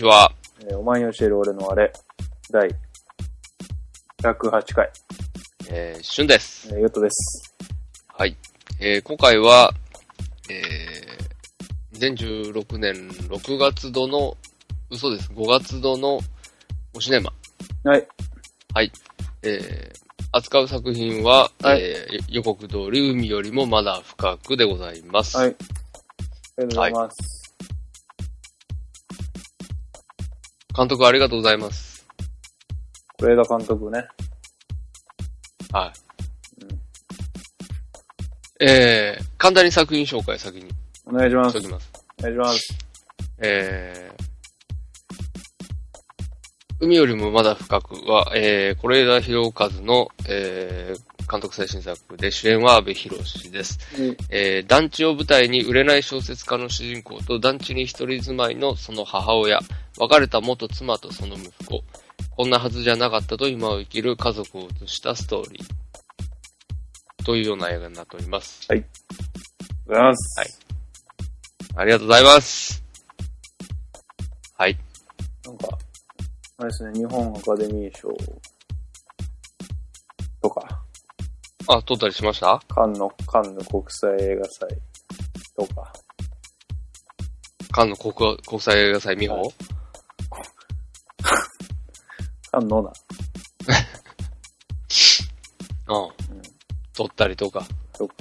[0.00, 0.32] ちは。
[0.64, 1.92] えーお前に教える俺のあれ、
[2.50, 2.68] 第
[4.22, 4.90] 108回、
[5.70, 6.68] えー、しゅんです。
[6.72, 7.54] えー、ゆっとです。
[8.08, 8.36] はい。
[8.78, 9.72] えー、今回は、
[10.48, 14.36] えー、2016年6月度の、
[14.90, 16.20] 嘘です、5月度の
[16.94, 17.32] おシネマ。
[17.84, 18.08] はい。
[18.72, 18.92] はい。
[19.42, 25.36] えー、扱う作品は、はいえー、予告通り海よりもまだ深くでございます。
[25.36, 25.48] はい。
[25.48, 27.39] ありがとうございます。
[30.80, 32.06] 監督ありがとうございます。
[33.18, 34.08] 是枝監督ね。
[35.72, 35.94] はい。
[36.64, 36.68] う
[38.64, 40.70] んえー、簡単に作品紹介先に
[41.04, 41.58] お願いします。
[41.58, 41.72] お願
[42.32, 42.72] いします。
[43.42, 53.10] えー、海よりもまだ深くは、えー、是枝裕和の、えー、監督最新作で主演は阿部寛
[53.50, 53.78] です。
[53.98, 59.60] うんえー、団地を舞台に売れない小説家の主人公と団地に一人住まいのその母親、
[59.98, 61.84] 別れた元妻とその息子、
[62.30, 67.24] こんなはずじゃなかったと今を生きる家族を映したストーリー。
[67.24, 68.66] というような映画になっております。
[68.70, 68.92] ありがと
[69.86, 70.40] うございます。
[70.40, 70.70] はい
[71.76, 72.82] ありがとうございます。
[74.56, 74.76] はい。
[75.46, 75.68] なんか、
[76.58, 78.08] あれですね、日本アカデミー賞
[80.42, 80.79] とか、
[81.72, 82.60] あ、撮ったりしました？
[82.68, 84.68] カンヌ、カンヌ国際映画祭
[85.56, 85.92] とか、
[87.70, 88.12] カンヌ国
[88.46, 89.54] 国際映画祭美穂、はい。
[92.50, 92.92] カンヌのな、
[95.94, 96.10] うん。
[96.92, 97.64] 撮ったりとか。
[97.92, 98.14] とか、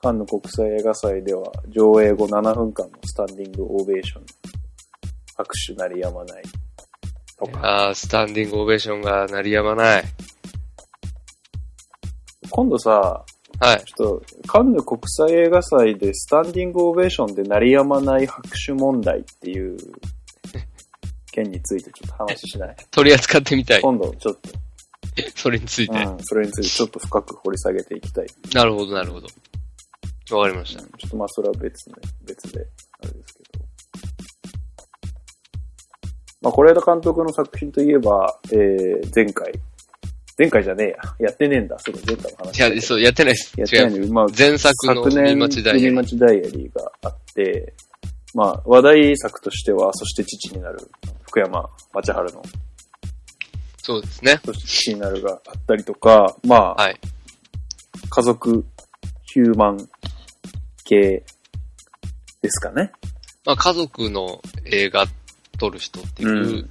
[0.00, 4.26] カンヌ国際映画祭では上映後7分間のスタンディングオベーション、
[5.36, 6.42] 拍手鳴りやまない。
[7.36, 10.04] とか、あースタンディングオベーションが鳴りやまない。
[12.54, 13.24] 今度さ、
[13.58, 13.84] はい。
[13.84, 19.76] ちょっと、カンヌ国際映画祭でスタンディングオベーションで鳴りやまない拍手問題っていう
[21.32, 22.76] 件についてちょっと話しない？
[22.92, 23.80] 取り扱ってみたい。
[23.82, 24.36] 今度ちょっ
[25.34, 26.04] それについと、て？
[26.04, 28.26] うん、それについてちょっと深く掘り下げていきたい。
[28.54, 29.26] なるほど、なるほど。
[30.38, 30.82] わかりました。
[30.82, 32.66] ちょっとまあそれは別ね、別で、
[33.02, 33.64] あれですけど。
[36.40, 39.52] まあ、是枝監督の作品といえば、えー、前回、
[40.36, 40.88] 前回じゃねえ
[41.20, 41.28] や。
[41.28, 41.78] やってねえんだ。
[41.78, 43.60] そうだ、前回の話いや、そう、やってないです。
[43.60, 47.74] やってないまあ、前作の昨年、海町ダイヤリー海町ダイアリーがあって、
[48.34, 50.90] まあ、話題作としては、そして父になる、
[51.22, 52.42] 福山町春の、
[53.82, 54.40] そうですね。
[54.44, 56.98] そして父になるがあったりとか、まあ、はい。
[58.10, 58.64] 家族、
[59.22, 59.88] ヒューマン
[60.84, 61.24] 系
[62.42, 62.90] ですかね。
[63.44, 65.06] まあ、家族の映画
[65.58, 66.70] 撮る人っていう、うん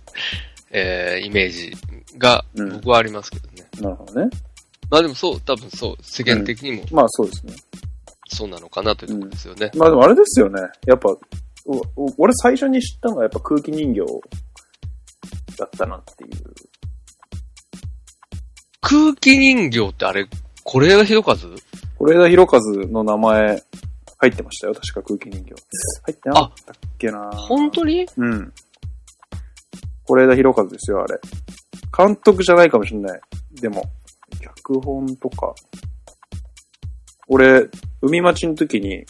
[0.71, 1.73] えー、イメージ
[2.17, 3.52] がうん僕はありますけどね。
[3.81, 4.29] なるほどね。
[4.89, 7.53] まあでもそう、多分そう、世間的にもまあそうですね。
[8.27, 9.71] そうなのかなというところですよね。
[9.75, 10.61] まあでもあれですよね。
[10.85, 11.09] やっぱ、
[11.65, 14.01] おお俺最初に知ったのはやっぱ空気人形
[15.57, 16.31] だったなっていう。
[18.81, 20.27] 空気人形ってあれ、
[20.65, 21.35] 是枝裕和？
[21.35, 21.47] 是
[22.01, 23.63] 枝裕和の名前
[24.17, 24.73] 入ってましたよ。
[24.73, 25.53] 確か空気人形。
[26.03, 28.05] 入ってなかったっけな本当に？
[28.17, 28.53] うん。
[30.05, 31.19] 是枝裕和ですよ、あれ。
[31.95, 33.21] 監督じゃないかもしんない。
[33.63, 33.81] でも、
[34.41, 35.55] 脚本とか。
[37.29, 37.69] 俺、
[38.01, 39.05] 海町の時に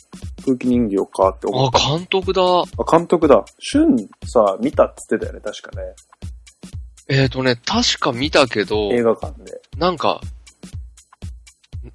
[0.46, 1.80] 空気人形かって思った。
[1.80, 2.44] あ、監督だ。
[2.44, 2.63] あ、
[2.97, 3.44] 監督だ。
[3.58, 5.88] 俊さ、見たって言ってたよね、確かね。
[7.09, 9.59] えーとね、確か見たけど、映画館で。
[9.80, 10.22] なんか、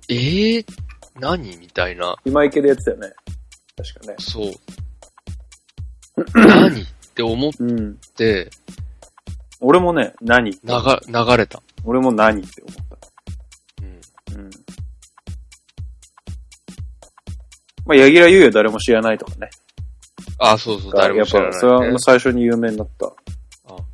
[0.08, 0.64] えー、
[1.20, 2.16] 何みたいな。
[2.24, 3.12] 今池でやってたよね。
[3.76, 4.16] 確かね。
[4.18, 4.52] そう。
[6.34, 7.98] 何って思っうん。
[8.16, 8.50] て、
[9.60, 11.62] 俺もね、何流、流れた。
[11.84, 12.76] 俺も何って思っ
[13.82, 14.00] うん。
[14.34, 14.40] た。
[14.40, 14.50] うん。
[17.86, 19.48] まあ、柳楽優弥誰も知らないとかね。
[20.38, 21.98] あ、そうそう、誰も知らやっぱ、それない、ねは。
[22.00, 23.12] 最初に有名になったあ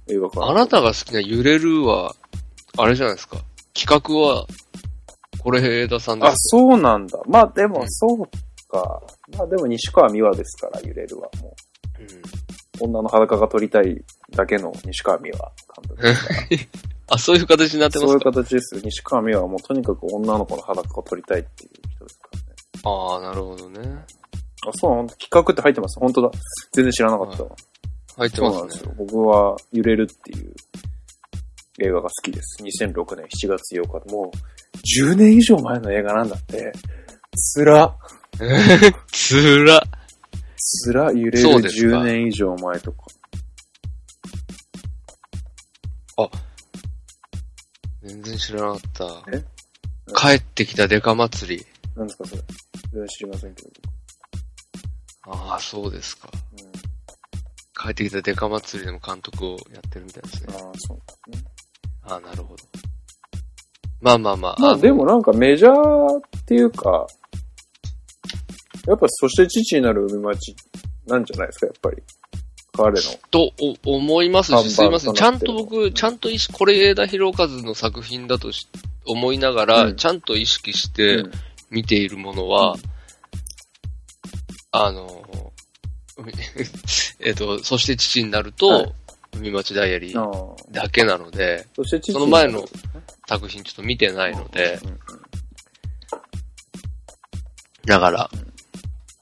[0.09, 0.45] 映画館。
[0.51, 2.15] あなたが好きな揺れるは、
[2.77, 3.39] あれじゃないですか。
[3.75, 4.47] 企画は、
[5.45, 6.49] 是枝さんであ、す。
[6.51, 7.19] そうなんだ。
[7.27, 8.27] まあでもう、んそう
[8.69, 9.03] か。
[9.37, 11.55] まあでも西川美和ですから、揺れるはも
[12.01, 12.09] うんう。
[12.81, 16.41] 女の裸が撮りたいだけの西川美和監督ですから。
[17.09, 18.81] あ、そういう形になってまそういうすか形ですよ。
[18.85, 22.47] 西川美和はもうとにかく女の子の裸を撮りたいっていう人ですからね。
[22.85, 24.05] ああ、なるほどね。
[24.67, 25.15] あ、そうなんだ。
[25.17, 26.01] 企画って入ってます。
[26.01, 26.31] 本当だ。
[26.73, 27.51] 全然知らなかったわ。
[28.17, 28.95] 入ってまねそうなんですすよ。。
[28.97, 30.55] 僕は揺れるっていう
[31.81, 32.63] 映画が好きです。
[32.63, 36.73] 2006年7月8日でもう10年以上前の映画なんだって。
[37.37, 37.97] つら。
[39.13, 39.83] つら。
[40.57, 43.05] つら揺れるそうですか10年以上前とか。
[48.05, 49.05] 全然知らなかった。
[49.33, 49.45] え？
[50.15, 51.67] 帰ってきたデカ祭り。
[51.97, 52.43] なんですかそれ。
[52.93, 53.71] 全然知りませんけど。
[55.27, 56.29] ああ、そうですか。
[56.33, 56.73] うん。
[57.73, 60.55] 帰ってきたデカ祭りでも監督をやってるみたいですね。
[60.55, 61.43] ああ、そうね。
[62.03, 62.63] ああ、なるほど。
[64.03, 64.61] まあまあまあ。
[64.61, 67.07] のまあでもなんかメジャーっていうか、
[68.87, 70.55] やっぱそして父になる海町
[71.07, 72.03] なんじゃないですか、やっぱり。
[72.77, 73.01] 彼の。
[73.31, 73.53] と
[73.85, 75.15] お思いますし、すいません。
[75.15, 78.69] ちゃんと僕、ちゃんと意識、これ枝博和の作品だとし
[79.07, 79.97] 思いながら、うん。
[79.97, 81.33] ちゃんと意識してうん。
[81.71, 82.81] 見ているものは、うん。
[84.73, 85.53] あの、
[86.17, 86.33] 海
[87.21, 88.95] えっと、そして父になると、はい。
[89.37, 90.55] 海町ダイアリー。
[90.71, 92.65] だけなので、そして父その前の
[93.29, 94.99] 作品ちょっと見てないので、うんうん
[97.87, 98.31] だから、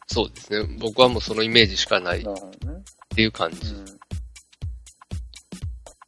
[0.07, 0.77] そうですね。
[0.79, 2.25] 僕はもうそのイメージしかない
[3.13, 3.15] っ。
[3.15, 3.85] ていう感じうん。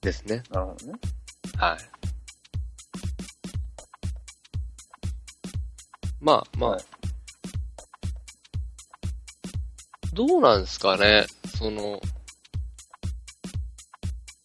[0.00, 0.42] ですね。
[0.50, 0.92] なるほどね。
[1.56, 1.78] はい。
[6.20, 6.82] まあまあ、はい
[10.14, 11.26] どうなんですかね、
[11.58, 12.00] その、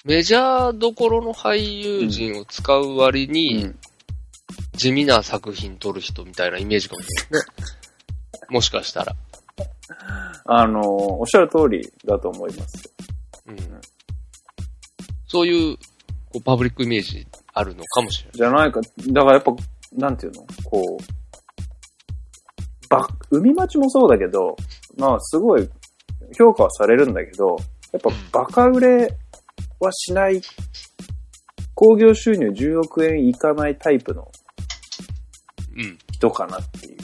[0.03, 3.79] メジャーどころの俳優陣を使う割に、うん
[4.79, 7.47] 地味な作品撮る人みたいなイメージかもしれないね。
[8.49, 9.13] もしかしたら。
[10.45, 10.81] あの、
[11.19, 12.93] おっしゃる通りだと思います。
[13.47, 13.57] うん、
[15.27, 15.77] そういう
[16.31, 18.37] こうパブリックイメージあるのかもしれない。
[18.37, 18.81] じゃないか。
[18.81, 19.55] だからやっぱ、
[19.93, 20.45] なんていうの？
[20.65, 21.03] こう、
[22.89, 24.55] ば、海町もそうだけど、
[24.97, 25.69] まあすごい
[26.37, 27.57] 評価はされるんだけど、
[27.91, 29.17] やっぱバカ売れ
[29.79, 30.41] はしない、
[31.73, 34.29] 興行収入10億円いかないタイプの
[35.75, 35.97] うん。
[36.11, 36.97] 人かなっていう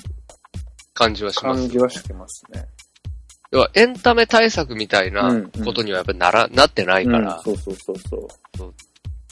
[0.94, 1.70] 感じはします感。
[1.70, 2.68] じはしてますね。
[3.56, 5.32] 要はエンタメ対策みたいな
[5.64, 8.74] ことにはやっぱりなら、なってないから、うんそうそうそうそう。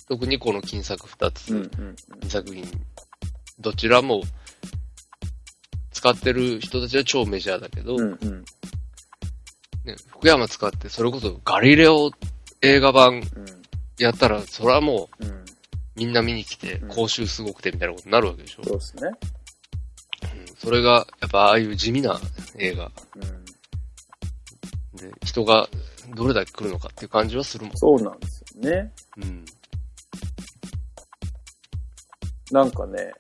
[0.08, 2.66] 特にこの金作二つ、うんうん二作品、
[3.60, 4.24] どちらも
[5.92, 8.14] 使ってる人たちは超メジャーだけど、ね、
[10.08, 12.10] 福山使ってそれこそガリレオ
[12.62, 13.24] 映画版うん。
[13.98, 15.46] やったら、それはもううん。
[15.98, 18.64] みんな見に来てうん、講習すごくてみたいなことになるわけでしょ。
[18.64, 19.10] そうですね。
[20.24, 20.56] うん。
[20.56, 22.22] それが、やっぱああいう地味な
[22.58, 22.90] 映画。
[23.18, 23.43] うん
[25.04, 25.68] で、人が
[26.16, 27.78] どれだけ来るのかっていう感じはするもん。
[27.78, 28.94] そうなんですよね。
[29.18, 29.46] うん。
[32.52, 33.14] なんかね、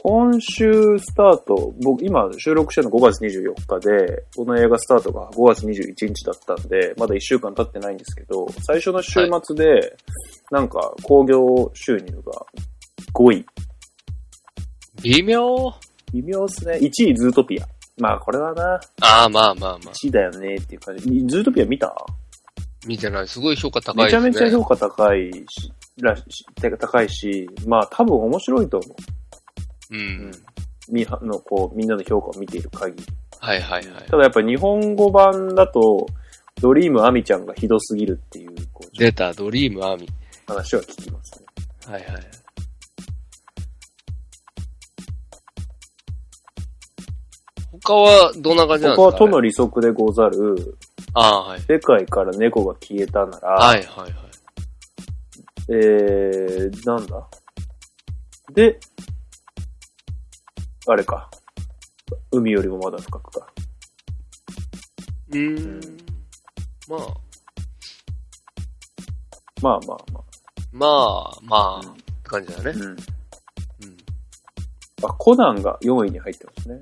[0.00, 9.96] 今週スタート、僕今収録してるの5月24日で、この映画スタートが5月21日だったんで、まだ1週間経ってないんですけど、最初の週末で、
[10.50, 12.46] なんか興行収入が
[13.12, 13.46] 5位。
[15.02, 15.74] 微妙
[16.12, 16.78] 微妙っすね。
[16.80, 17.66] 1位ズートピア。
[18.00, 19.94] まあこれはな、ああ、まあまあまあ。
[19.94, 21.04] 1位だよねっていう感じ。
[21.26, 21.94] ズートピア見た？
[22.86, 23.28] 見てない。
[23.28, 24.44] すごい評価高いめちゃですね。
[24.44, 26.22] めちゃ評価高いし、らし
[26.60, 28.86] てか高いし、まあ多分面白いと思
[29.90, 29.96] う。
[29.96, 30.30] うん。
[30.90, 33.04] みはの、こう、みんなの評価を見ている限り。
[33.40, 34.02] はいはいはい。
[34.08, 36.06] ただやっぱ日本語版だと、
[36.60, 40.08] ドリームアミちゃんがひどすぎるっていう、こう、出た、ドリームアーミ
[40.46, 41.46] 話は聞きますね。
[41.82, 41.92] ー。
[41.92, 42.22] はいはい。
[47.82, 50.76] 他はどんな感じなんですか、ね、ここはとの利息でござる、
[51.14, 51.60] ああ、はい。
[51.62, 54.12] 世界から猫が消えたなら、はいはいはい。
[55.70, 57.28] えー、なんだ？
[58.54, 58.80] で、
[60.86, 61.30] あれか。
[62.30, 63.46] 海よりもまだ深くか。
[65.30, 65.96] うーん。
[66.88, 67.00] まあ、
[69.60, 70.24] まあまあま
[70.72, 72.72] まあ、まあ、うんって感じだねあ。。
[72.72, 72.82] うん。
[72.82, 72.96] うん。
[75.02, 76.80] あ、コナンが4位に入ってますね。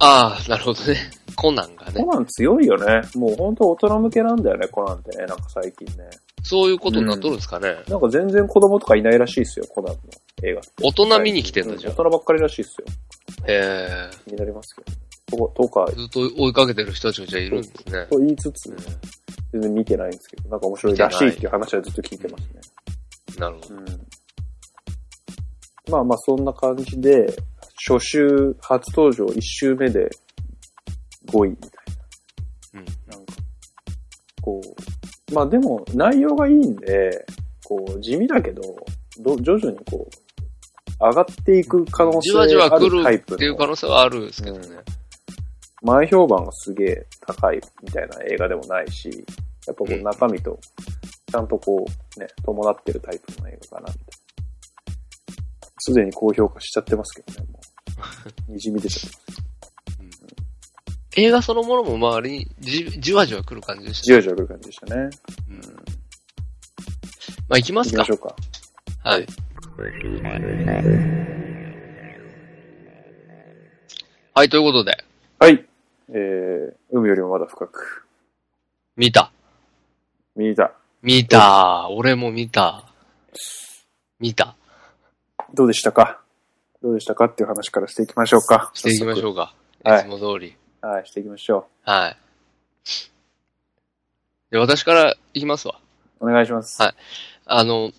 [0.00, 0.96] ああ、なるほどね。
[1.34, 2.06] コナンがねコ。
[2.06, 3.02] ナン強いよね。
[3.14, 5.26] もう本当大人向けなんだよね、コナンってね。
[5.26, 6.08] なんか最近ね。
[6.42, 7.76] そういうことになっとるんですかね。
[7.88, 10.00] なんか全然子供とかいないらしいですよ、コナンの
[10.42, 10.70] 映画って。
[10.82, 12.86] 大人見に来てんだじゃんう大人ばっかりらしいですよ。
[13.46, 14.10] へえ。
[14.24, 15.08] 気になりますけど。
[15.52, 18.06] ととか、ずっと追いかけてる人たちがじゃあいるんですね。
[18.10, 18.74] と言いつつ、
[19.52, 22.60] 全然見てないんですけど、なんか面白いらしいっていう話はずっと聞いてますね。
[23.38, 23.74] なるほど。
[23.74, 23.84] うん。
[25.90, 27.26] まあまあそんな感じで、
[27.86, 30.08] 初週、初登場1週目で
[31.32, 31.70] 5位みたい
[32.74, 32.84] うん。
[32.84, 33.16] な。
[33.16, 33.32] なんか、
[34.42, 34.60] こ
[35.30, 37.24] う、まあでも内容がいいんで、
[37.64, 38.62] こう、地味だけど、
[39.20, 44.66] ど徐々にこう、上がっていく可能性じわじわあ来るるタイプっていう可の、能性はあるんですけどね。
[45.82, 49.08] 前評判がすげえ高いみたいな映画でもないし、
[49.66, 50.58] やっぱこううん中身と、
[51.30, 51.84] ちゃんとこ
[52.16, 54.27] う、ね、伴ってるタイプの映画かな、みた。
[55.78, 57.60] すでに高評価しちゃってますけどね、も
[58.48, 58.52] う。
[58.52, 59.48] にじみ出ちゃってます。
[61.16, 64.04] 映画そのものも周りにじじわじわ来る感じでした。
[64.04, 65.10] じわじわ来る感じでしたね。
[65.48, 65.98] うん
[67.48, 68.14] まあ行きますか行きましょ。
[68.14, 68.36] うか。
[69.10, 69.26] はい。
[74.34, 74.92] はい、ということで、
[75.38, 75.64] はい。
[76.10, 78.04] えー、海よりもまだ深く。
[78.96, 79.32] 見た。
[80.36, 80.72] 見た。
[81.02, 81.88] 見た。
[81.90, 82.92] 俺も見た。
[84.20, 84.57] 見た。
[85.54, 86.20] どうでしたか？
[86.82, 88.70] どうでしたかっていう話からしていきましょうか。
[88.74, 89.32] していきましょう。
[89.32, 89.54] うか。
[89.84, 90.56] はいいつも通り。
[90.80, 92.16] はい、していきましょはい。
[94.50, 95.80] で、私からいきますわ。
[96.20, 96.24] う。
[96.24, 96.80] お願いします。
[96.80, 96.94] はい
[97.50, 97.92] あの、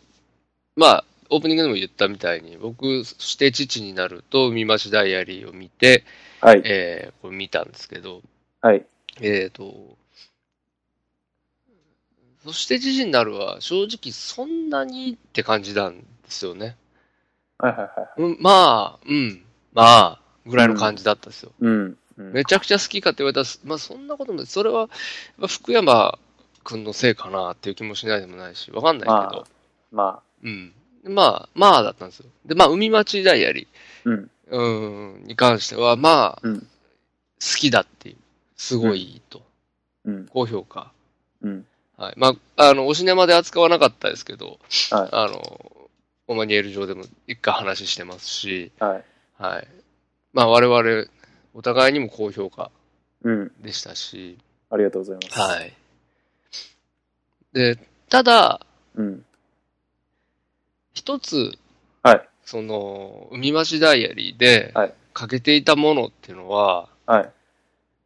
[0.75, 6.03] まあ、オープニングでも言ったみたいに、僕、そして父になると、海町ダイアリーを見て、
[6.39, 6.61] はい。
[6.63, 8.21] えー、これ見たんですけど、
[8.61, 8.85] はい。
[9.21, 9.97] えーと、
[12.45, 16.77] そして父になるは、正直そんなにって感じなんですよね。
[17.59, 18.21] はいはいはい。
[18.21, 21.51] うん、まあ、うん、まあ、ぐらいの感じだったんですよ。
[21.59, 21.71] うん。
[21.71, 21.97] うん
[22.33, 24.47] めちゃくちゃ好きかって言われたら、まあそんなこともない。
[24.47, 24.89] それは、
[25.47, 26.19] 福山
[26.65, 29.47] くんのせいかなっていう気もしないでもないし、わかんないけまど、
[29.93, 30.73] まうん。
[31.05, 32.25] まあ、まあだったんですよ。
[32.45, 33.69] で、まあ、海町ダイアリ
[34.05, 34.31] あ、うん。
[34.51, 36.67] ー、うん、に関しては、まあ、うん
[37.41, 38.17] 好きだっていう、
[38.57, 39.41] すごいと、
[40.03, 40.27] うん。
[40.27, 40.91] 高評価。
[41.41, 41.65] うん。
[41.95, 42.13] はい。
[42.17, 44.59] まあ、あの、おシネマで扱わなかったですけど、
[44.91, 45.71] はいあの、
[46.29, 49.03] オマニエル上でも一回話してますし、はい。
[49.39, 49.67] はい。
[50.31, 51.07] まあ、我々、
[51.55, 52.69] お互いにも高評価
[53.23, 53.51] うん。
[53.61, 54.37] でしたし、
[54.69, 55.39] ありがとうございます。
[55.39, 55.73] はい。
[57.51, 58.61] で、ただ、
[58.93, 59.25] うん。
[60.93, 61.57] 一つ、
[62.03, 62.29] はい。
[62.45, 67.31] その、海町ダイアリーではい、欠けていたものっていうのは、はい。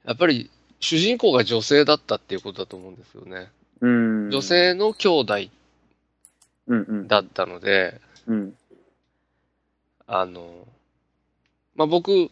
[0.05, 0.49] やっぱり、
[0.79, 3.49] 主人公が女性だったっていうことだと思うんですよね。
[3.81, 4.29] うん。
[4.29, 4.41] 女。
[4.41, 5.35] 性の兄弟
[6.67, 7.07] うんうん。
[7.09, 8.12] だったので、うん。
[10.07, 10.67] あの、
[11.75, 12.29] まあ、僕、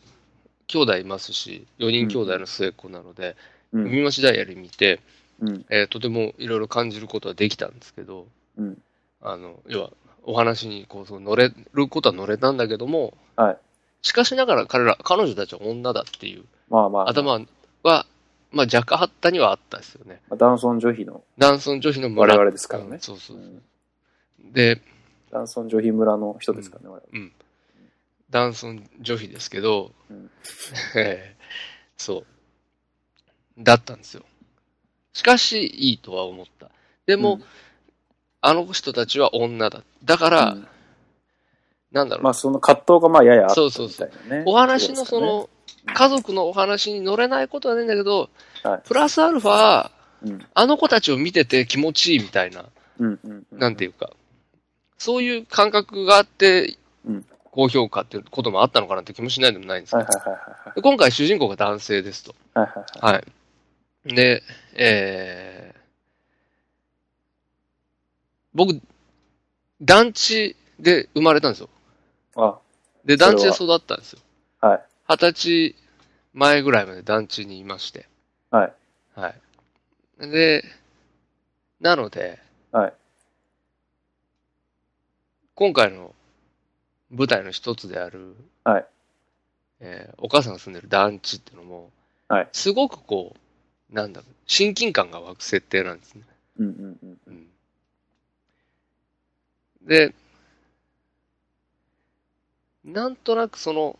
[0.67, 3.36] 兄弟いますし、4人兄弟の末っ子なので、
[3.74, 3.86] うん。
[3.86, 5.00] 海町ダイアリー見て、
[5.39, 5.65] うん。
[5.69, 8.77] えーとてもいろいろ感じることはできたんですけど、うん。
[9.21, 9.91] あの、要は、
[10.24, 13.57] お話にこう、そう乗れることは乗れたんだけども、はい。
[14.01, 17.10] しかしながら彼ら、彼女たちは女だっていうまあまあ。
[17.10, 18.05] 頭は、
[18.51, 20.21] まあ若干あったにはあったですよね。
[20.38, 22.36] ダンソン女妃の男尊女妃の我村。
[22.38, 23.00] 々ですからねうん。
[23.00, 23.39] そうそうう。
[23.39, 23.62] ん
[24.53, 24.81] で、
[25.31, 27.01] ダンソン女妃村の人ですからね、我々。
[27.11, 27.31] うん。
[28.29, 30.29] 男尊女妃ですけど、うん
[30.95, 31.38] ええ
[31.97, 33.63] そう。
[33.63, 34.23] だったんですよ。
[35.13, 36.69] しかし、いいとは思った。
[37.05, 37.43] でも、うん
[38.43, 39.83] あの人たちは女だ。
[40.03, 40.67] だから、うん
[41.91, 44.11] なんだろう、まあその葛藤がまあややあったみそうそうそう。
[44.45, 45.50] お話のその、
[45.85, 48.29] 家族のお話に乗れないことはないんだけど、
[48.63, 49.89] はいプラスアルファ、
[50.23, 50.47] ですかね。
[50.53, 52.65] あの子たちを見てて気持ちいいみたいな、
[53.00, 53.07] うん。
[53.07, 53.59] うんうんうん。
[53.59, 54.11] なんていうか、
[55.01, 56.77] そういう感覚があって
[57.08, 62.36] うん、高評価っていうこともあったのかなって気もしないでもないんですけど、今回主人公が男性ですと。
[62.53, 62.70] はい。
[63.01, 63.24] は
[64.05, 64.13] い。
[64.13, 64.43] で、
[64.75, 65.79] えー、
[68.53, 68.79] 僕、
[69.81, 71.70] 団地で生まれたんですよ。
[72.36, 72.60] あ、
[73.03, 74.20] で、団地で育ったんですよ。
[74.62, 74.81] はい。
[75.10, 75.75] 二十歳
[76.36, 78.08] 前ぐらいまで団地にいまして。
[78.51, 78.74] はい。
[79.15, 80.29] はい。
[80.29, 80.63] で、
[81.79, 82.38] なので、
[82.72, 82.93] はい。
[85.62, 86.15] 今回の
[87.12, 88.86] 舞台の一つである、はい。
[89.80, 91.91] えーお母さんが住んでる団地っていうのも、
[92.30, 93.36] はいすごくこ
[93.91, 96.24] う、なんだろう、親近感が湧く設定なんですね。
[96.58, 97.20] うんうんうん。
[97.27, 97.48] うん
[99.84, 100.15] で、
[102.84, 104.00] なんとなくその、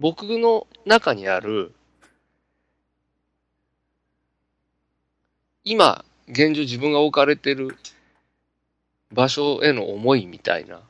[0.00, 1.72] 僕の中にある、
[5.62, 7.78] 今、現状自分が置かれてる
[9.12, 10.80] 場所への思いみたいな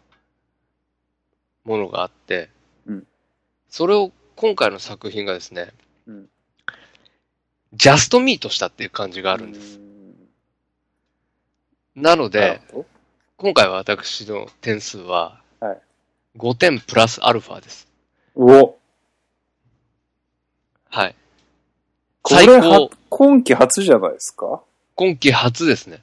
[1.65, 2.49] ものがあって、
[2.87, 3.07] うん
[3.69, 5.73] それを今回の作品がですね、
[6.07, 6.29] うん
[7.75, 9.79] ジャストミートしたっていう感じがあるんです。
[11.95, 12.63] なので、
[13.37, 15.81] 今回は私の点数ははい、
[16.39, 17.87] 5点プラスアルファです。
[18.35, 18.77] お
[20.89, 21.15] はい。
[22.27, 22.53] 最高
[22.85, 24.63] は、今季初じゃないですか？
[24.95, 26.01] 今季初ですね。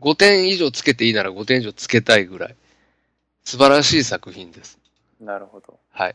[0.00, 2.56] 5点以上つけていいなら5点以上つけたいぐらい。
[3.44, 4.78] 素晴らしい作品です。
[5.20, 5.78] なるほど。
[5.90, 6.14] はい。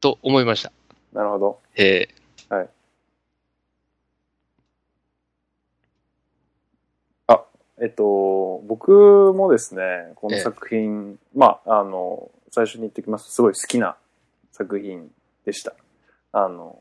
[0.00, 0.72] と思いました。
[1.12, 1.58] なるほど。
[1.76, 2.08] え
[7.80, 9.82] えっと、僕もですね、
[10.14, 13.96] この作品、まあ、あの、最初に言っておきますと、すごい好きな
[14.52, 15.10] 作品
[15.44, 15.74] でした。
[16.32, 16.78] あの、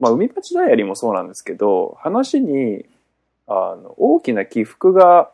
[0.00, 2.86] まあ、海町ダイアリーもそうなんですけど、話に、
[3.46, 5.30] あの、大きな起伏が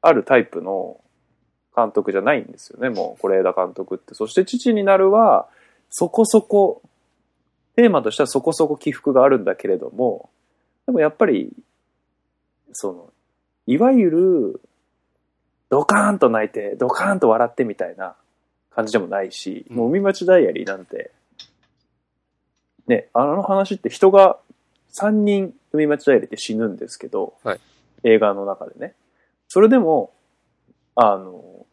[0.00, 1.00] あるタイプの
[1.74, 4.14] 監督じゃないんですよね、もう、是枝監督って。
[4.14, 5.48] そして、父になるは、
[5.90, 6.82] そこそこ、
[7.76, 10.30] テーマとしてはそこそこ起伏があるんだけれども、
[10.86, 11.52] でもやっぱり、
[12.72, 13.12] その、
[13.66, 14.60] いわゆる、
[15.68, 18.16] ドカーンと泣いて、ドカーンと笑ってみたいな
[18.70, 21.10] 感じでもないし、うんもう海町ダイアリーなんて、
[22.86, 24.38] ね、あの話って人が
[24.94, 27.60] 3人海町ダイアリーって死ぬんですけど、はい
[28.04, 28.94] 映画の中でね。
[29.48, 30.12] それでも、
[30.94, 31.66] あの、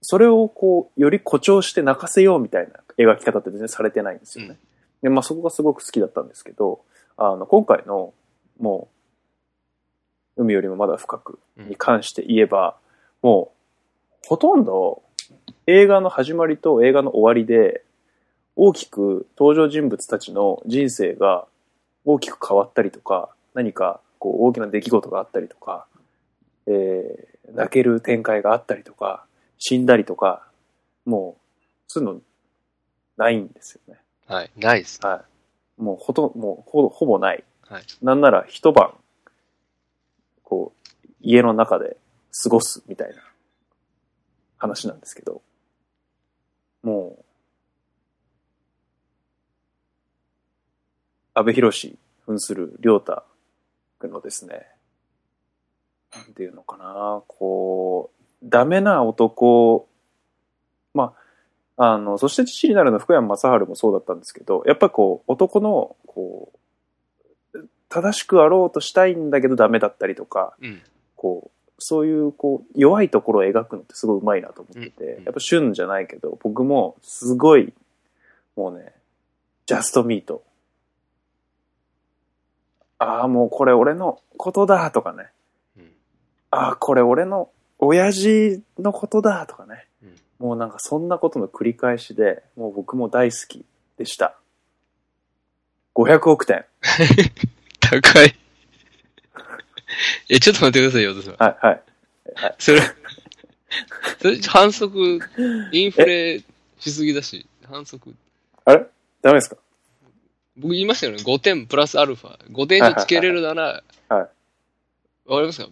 [0.00, 4.58] それをこう、より誇張して泣かせようみたいな描き方って全然されてないんですよね。
[5.02, 6.80] で、まあそこがすごく好きだったんですけど、
[7.16, 8.12] あの、今回の、
[8.58, 8.88] も
[10.36, 12.76] う、海よりもまだ深くに関して言えば、
[13.22, 13.52] も
[14.24, 15.02] う、ほとんど
[15.66, 17.84] 映画の始まりと映画の終わりで、
[18.56, 21.46] 大きく登場人物たちの人生が
[22.04, 25.86] 大きく変わったりとか、何かこう大きな出来事があったりとか、
[26.66, 29.24] えー、泣ける展開があったりとか、
[29.58, 30.46] 死んだりとか、
[31.04, 32.20] もう、そういうの、
[33.16, 34.00] ないんですよね。
[34.26, 34.50] はい。
[34.56, 34.98] ないです。
[35.02, 35.24] は
[35.78, 35.82] い。
[35.82, 37.44] もうほとんど、もうほぼほぼない。
[37.62, 37.82] はい。
[38.02, 38.92] なんなら一晩、
[40.42, 41.96] こう、家の中で
[42.42, 43.22] 過ごすみたいな
[44.56, 45.42] 話なんですけど、
[46.82, 47.21] もう、
[51.34, 53.22] 安倍博士扮する良太
[53.98, 54.66] 君のですね、
[56.14, 59.88] なんていうのかな、こう、ダメな男、
[60.94, 61.14] ま
[61.76, 66.58] あ、あの、そして父になるの福山雅治もそうだったんですけど、やっぱりこう、男の、こう、
[67.88, 70.82] 正しくあろうとしたいんだけどダメだったりとか、うん。
[71.16, 77.72] こう、そういう、こう、弱いところを描くのってすごい上手いなと思ってて、うんうんやっぱ旬じゃないけど、僕もすごい、
[78.56, 78.92] もうね、
[79.66, 80.42] ジャストミート。
[83.02, 85.28] ああ、もうこれ俺のことだとかね。
[85.76, 85.92] うん。
[86.50, 89.86] ああ、これ俺の親父のことだとかね。
[90.02, 93.64] うんもうなんかそんなことの繰り返しで、もう僕も大好き
[93.96, 94.36] でした。
[95.94, 96.64] 500億点。
[97.80, 98.34] 高い。
[100.28, 101.36] え、ちょっと待ってくださいよ、私は。
[101.38, 101.82] はい、はい。
[102.34, 102.54] はい。
[102.58, 102.80] それ、
[104.20, 105.20] それ反則、
[105.70, 106.42] インフレ
[106.80, 108.12] しすぎだし、反則。
[108.64, 108.84] あれ？
[109.22, 109.56] ダメですか？
[110.56, 111.18] 僕言いましたよね。
[111.18, 112.38] 5点プラスアルファ。
[112.50, 114.20] 5点以上つけれるなら、はい。
[115.26, 115.68] わかりますか？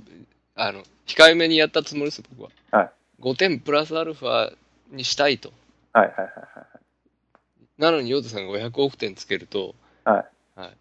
[0.57, 2.51] あの、控えめにやったつもりです、僕は。
[2.79, 2.91] はい。
[3.21, 4.55] 5点プラスアルファ
[4.91, 5.53] にしたいと。
[5.93, 6.81] はい、はい、はいはい。
[7.79, 10.21] なのに、ヨータさんが500億点つけると、は
[10.57, 10.61] い。
[10.61, 10.77] はい。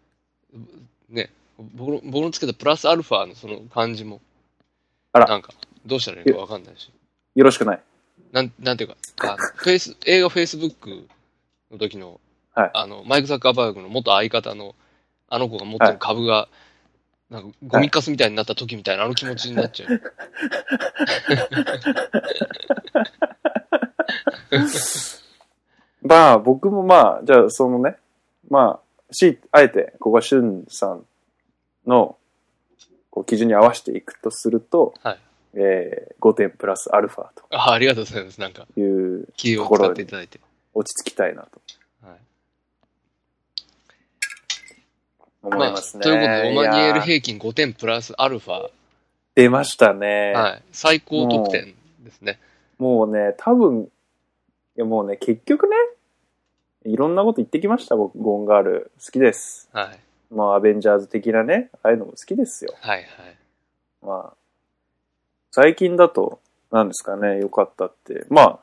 [1.08, 4.20] ね、僕の、僕のつけたプラスアルファのその感じも、
[5.12, 5.52] あらなんか、
[5.84, 6.90] どうしたらいいかわかんないし。
[7.34, 7.80] よろしくない。
[8.32, 11.08] なん、なんていうか、あのフェイス、映画フェイスブック
[11.70, 12.20] の時の、
[12.54, 14.74] はいあの、マイク・ザッカーバーグの元相方の、
[15.28, 16.48] あの子が持ってる株が、
[17.30, 20.00] なんか、ゴミカスみたいになった時みたいな、あの気持ちになっちゃう。
[26.02, 27.96] まあ、僕もまあ、じゃあ、そのね、
[28.48, 31.04] まあ、し、あえて、ここはしゅんさん
[31.86, 32.16] の、
[33.10, 35.18] こう、基準に合わせていくとすると、はい
[35.54, 38.40] えー、5点プラスアルファあありがとうございます。
[38.40, 40.40] なんか、という、気を使っていただいて。
[40.74, 41.60] 落ち着きたいなと
[42.02, 42.18] はい。
[45.42, 46.02] 思いますね。
[46.02, 48.70] ということで、オマニエル平均5点プラスアルファ、
[49.34, 50.32] 出ましたね。
[50.34, 50.62] はい。
[50.72, 51.74] 最高得点
[52.04, 52.38] ですね。
[52.78, 55.76] もうね、多分、いやもうね、結局ね、
[56.84, 58.90] いろんなこと言ってきました、僕、ゴンガール。
[59.04, 59.68] 好きです。
[59.72, 59.98] はい。
[60.30, 62.74] まあ、アベンジャーズ的なね、ああいうのも好きですよ。
[62.80, 63.06] はいはい。
[64.02, 64.36] まあ、
[65.50, 68.26] 最近だと、何ですかね、良かったって。
[68.28, 68.58] まあ、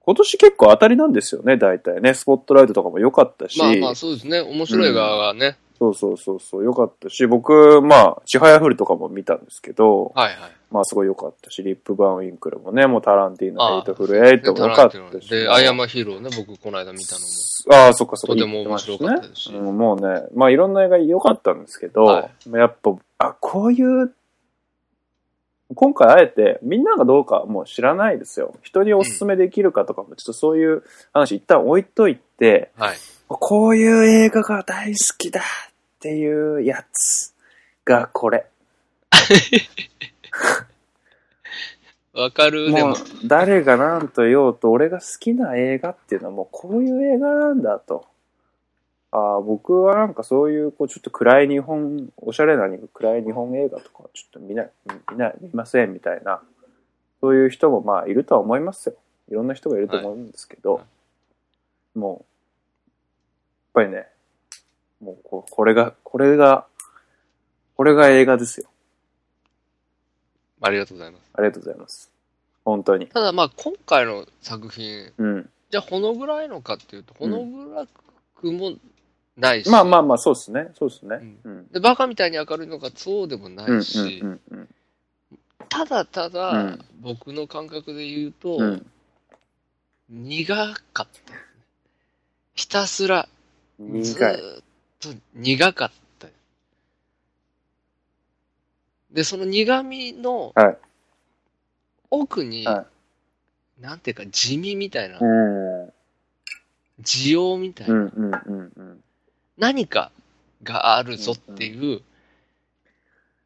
[0.00, 2.14] 今年結構当たりなんですよね、大体ね。
[2.14, 3.58] スポットライトとかも良かったし。
[3.58, 4.40] まあまあそうですね。
[4.40, 5.56] 面白い側がね。
[5.78, 10.50] そうそうそうそう、良かったし、僕、まあ、ちはやふるとかも見たんですけど、はいはい。
[10.70, 15.28] まあすごい良かったし、リップヴァンウィンクルもね、もうタランティーノ、ああヘイトフルエイトも良かったし。
[15.28, 17.84] で、アイアマヒーローね、僕この間見たのも。
[17.84, 18.34] ああ、そっかそっか。
[18.34, 24.12] とても面白かったですしねうん、もうね、まあいろんな映画良かったんですけど、はまあやっぱ、あ、こういう、
[25.74, 28.54] 今回あえて、みんながどうかはもう知らないですよ。
[28.62, 32.96] 人におすすめできるかとかも、ちょっとそういう話一旦置いといて、はい。
[33.28, 35.42] こういう映画が大好きだっ
[36.00, 37.34] ていうやつ
[37.84, 38.46] がこれ。
[42.14, 42.96] わかる、でももう。
[43.26, 48.06] 誰が何と言おうと俺が好きな映画っていうのはもうこういう映画なんだと。
[49.12, 54.70] ああ僕はなんかそういうこうちょっと暗い日本、おしゃれな暗い日本映画とかはちょっと見ない、
[55.12, 56.40] 見ない、見ませんみたいな、
[57.20, 58.94] そういう人もまあいるとは思いますよ。
[59.30, 60.80] いろんな人がいると思うんですけど、は
[61.94, 62.35] もう、
[63.76, 64.06] ぱりね、
[65.02, 66.66] もうここれが、これが、
[67.76, 68.68] これが映画ですよ。
[70.62, 71.22] ありがとうございます。
[71.34, 72.10] ありがとうございます。
[72.64, 73.06] 本当に。
[73.08, 75.50] ただまあ今回の作品、うん。
[75.70, 77.86] じゃあほのぐらいのかっていうと、ほのぐら
[78.34, 78.72] くも
[79.36, 80.70] ないし、まあまあまあ、そうですね。
[80.78, 81.38] そうですね。
[81.44, 81.68] うんうん。
[81.68, 84.68] で、バカみたいに明るいのかそうでもなうんいし、うんうん
[85.68, 88.86] ただただ、うん僕の感覚で言うと、うん。
[90.08, 91.06] 苦かった。
[92.54, 93.28] ひたすら、
[93.78, 94.36] ず苦い。
[94.36, 94.62] ーっ
[95.00, 96.28] と苦かった。
[99.10, 100.78] で、その苦味のはい
[102.10, 102.86] 奥に、は
[103.80, 105.92] なんていうか地味みたいな、うん。
[107.02, 109.04] 需要みたいな、うんうんうんうん。
[109.58, 110.10] 何か
[110.62, 112.02] があるぞっていう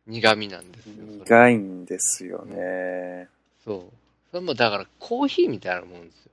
[0.06, 0.94] 苦味なんですよ。
[0.96, 3.28] それ苦いんですよね。
[3.64, 3.82] そう。
[4.30, 6.29] それもだからコーヒーみたいなもんですよ。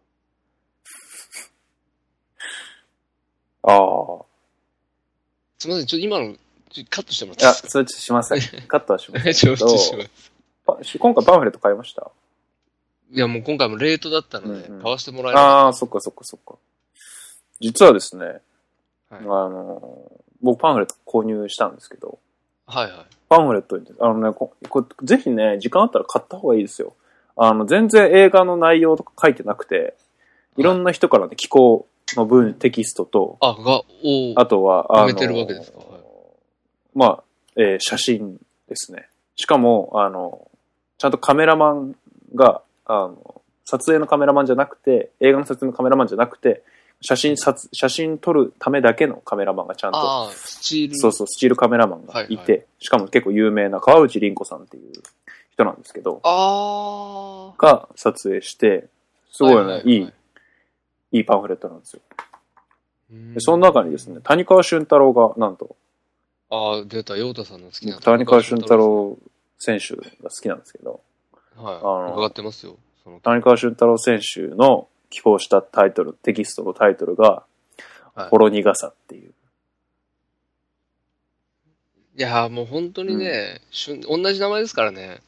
[3.68, 4.26] ああ。
[5.60, 6.36] すみません、ちょっと今の
[6.90, 8.40] カットしてもらっていいですそれちょっとしません。
[8.68, 9.58] カットはしませかんちょっ。
[9.58, 10.32] とします。
[10.66, 12.12] パ今回パンフレット買いました？
[13.12, 16.56] いや、もう今回もレートだったので、うんうん買わせてもらえなかっああ、そっかそっかそっか。
[17.60, 18.42] 実はですね、はい
[19.10, 22.20] あの、僕パンフレット購入したんですけど、
[22.68, 22.80] た。
[22.82, 23.06] はいはい。
[23.30, 26.94] パンフレットに、あのね、ここぜひね、時間あったら買った方がいいですよ。
[27.36, 29.96] あの、全然映画の内容とか書いてなくて、
[30.58, 35.80] いろんな人からね、気候の文、テキストと、あ、が、おあとは、あの、埋めてるわけですか？
[35.80, 35.88] はい
[36.96, 37.24] まあ、
[37.58, 38.38] えー写真
[38.70, 39.08] ですね。
[39.36, 40.50] しかも、あの、
[40.98, 41.96] ちゃんとカメラマン
[42.34, 46.64] が、あの、撮影のカメラマンじゃなくて、映画の撮影のカメラマンじゃなくて、
[47.02, 50.98] 写真撮、写真撮るためだけのカメラマンがちゃんと、ああ、スチール。
[50.98, 54.94] そうそう、スチールカメラマンがいて、はいしかも結構有名な川内凛子さんっていう
[55.52, 57.62] 人なんですけど、ああ。
[57.62, 58.88] が撮影して、
[59.32, 60.14] すごいね、はいはいいはいい、い
[61.12, 62.02] いパンフレットなんですよ。
[63.12, 65.76] うんでその中にですね、谷川俊太郎が、なんと、
[66.50, 68.00] ああ、出た、陽太さんの好きな。
[68.00, 68.76] 谷川俊太。
[68.76, 69.18] 郎
[69.58, 71.02] 選手が好きなんですけど、
[71.56, 72.12] はい。
[72.12, 72.78] の伺ってますよ。
[73.24, 77.44] 谷川俊太郎選手の寄稿したタイトル、テキストのタイトルが、
[78.14, 79.32] はいほろ苦さっていう。
[82.18, 85.22] いやーもう本当にね、旬同じ名前ですからね。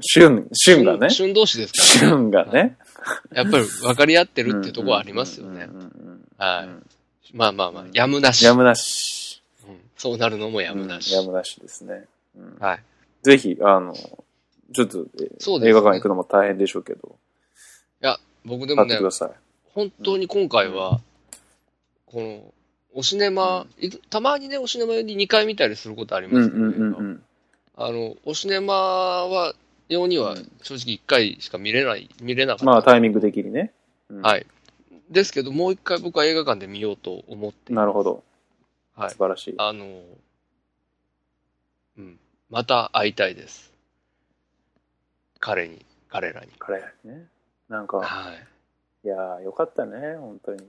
[0.00, 2.16] 俊、俊がね、旬同士ですからね。
[2.16, 2.76] 俊がね。
[3.32, 5.68] やっぱり分かり合ってるっていうところはありますよね
[6.38, 6.66] はい。
[6.66, 6.86] うん
[7.32, 8.44] まあまあまあ、やむなし。
[8.44, 9.42] やむなし。
[9.66, 11.12] うんそうなるのもやむなし。
[11.12, 12.04] うんやむなしですね。
[12.36, 12.82] うんはい。
[13.22, 13.94] ぜひ、あの、
[14.72, 17.16] ちょっと、えそうですね映画館行くのも大変でしょうけど、
[18.02, 18.98] いや、僕でもね。
[19.72, 21.00] 本当に今回は、
[22.06, 22.52] この、
[22.92, 26.64] おシネマ、いたまにね、おシネマに2回見たりすることありますけど。
[27.76, 29.54] あの、おシネマは、
[29.88, 32.64] 用には正直1回しか見れない、見れなかった。
[32.64, 33.72] まあ、タイミング的にね。
[34.08, 34.46] うんはい。
[35.10, 38.22] ですけど、もう一回僕は映画館で見ようと思ってなるほど。
[38.94, 39.16] はい素。
[39.18, 39.54] 晴らしい。
[39.58, 40.02] あの、
[41.98, 42.18] うん。
[42.50, 43.72] また会いたいです。
[45.40, 46.48] 彼に、彼らに。
[46.58, 47.26] 彼ね。
[47.68, 49.06] なんか、はい。
[49.06, 50.66] いやー、よかったね、本当に。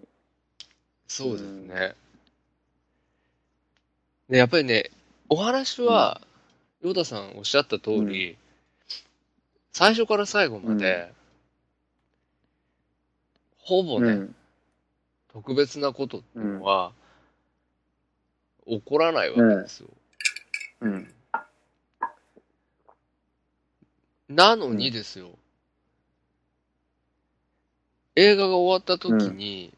[1.07, 1.95] そうですね。
[4.29, 4.91] で、やっぱりね、
[5.29, 6.19] お話は、
[6.81, 8.37] ヨダさんおっしゃった通り、
[9.77, 11.11] 最初から最後まで、
[13.57, 14.35] ほぼね、うん。
[15.33, 16.93] 特別なことっていうのは、
[18.65, 19.89] 起こらないわけですよ。
[20.79, 21.13] うん。
[24.29, 25.31] なのにですよ、
[28.15, 29.73] 映画が終わった時に、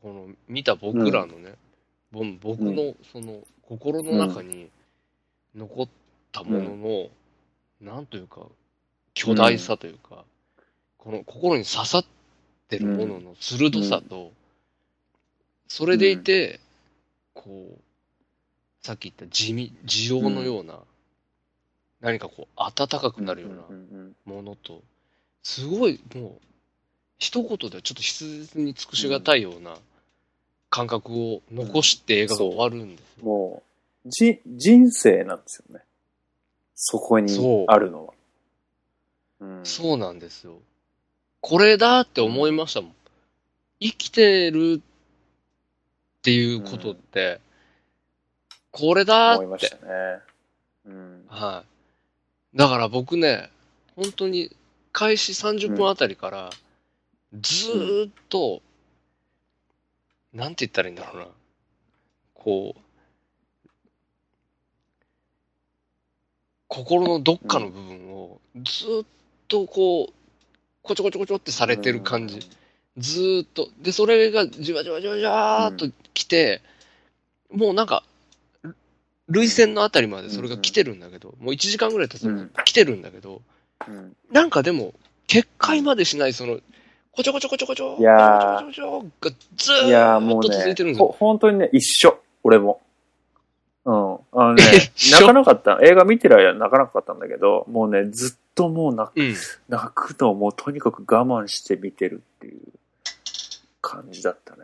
[0.00, 1.56] この見た僕らのね、
[2.10, 4.70] ぼん僕のその心の中に
[5.54, 5.88] 残っ
[6.32, 7.10] たものの、
[7.82, 8.46] なんというか、
[9.14, 10.24] 巨大さというか、
[10.98, 12.04] この心に刺さっ
[12.68, 14.32] てるものの鋭さと、
[15.68, 16.60] それでいて、
[17.32, 17.80] こう、
[18.84, 20.80] さっき言った地味、地用のような、
[22.00, 24.82] 何かこう、温かくなるようなうんものと、
[25.42, 26.32] すごいもう、
[27.18, 29.78] 一言ではちょっと筆に尽くしがたいような
[30.68, 33.24] 感覚を残して映画が終わるんですよ。
[33.24, 33.62] も
[34.04, 35.84] う、じ、人生なんですよね。
[36.74, 38.14] そこにあるのは。
[39.40, 40.58] うんそうなんですよ。
[41.40, 42.94] これだって思いましたもん。
[43.80, 47.40] 生きてるっていうことって、
[48.70, 49.76] これだって思いました。
[49.76, 49.82] ね。
[50.86, 51.24] うん。
[51.28, 51.64] は
[52.54, 52.56] い。
[52.56, 53.50] だから僕ね、
[53.96, 54.56] 本当に
[54.92, 56.50] 開始30分あたりから、
[57.40, 58.62] ずーっと、
[60.32, 61.28] なんて言ったらいいんだろうな。
[62.32, 62.80] こう、
[66.68, 69.06] 心のどっかの部分を、ずーっ
[69.54, 70.12] とこう、
[70.82, 72.40] こちょこちょこちょってされてる感じ。
[72.98, 73.68] ずーっと。
[73.80, 76.60] で、それがじわじわじわじわーっと来て、
[77.52, 78.02] もうなんか、
[79.28, 83.42] 涙腺のあたりまでそれが来てるんだけど、もう1時間ぐらい経つうん来てるんだけど、
[83.86, 84.16] うん。
[84.32, 84.92] なんかでも、
[85.28, 86.58] 決壊までしない、その、
[87.12, 91.06] こちょこちょこちょこちょ、いやーこちょこちょこちょがずーーっと続いてるんですよ。
[91.06, 92.18] ほ、本当にね、一緒。
[92.42, 92.80] 俺も。
[93.84, 94.14] うん。
[94.14, 95.78] ああのね え、泣かなかった。
[95.82, 99.34] 映画見てる間は泣かなかったんだけど、もうね、ずっともう泣くうん。
[99.68, 102.60] 泣くのをもうとにかく我慢して見てるっていう
[103.80, 104.62] 感じだったね。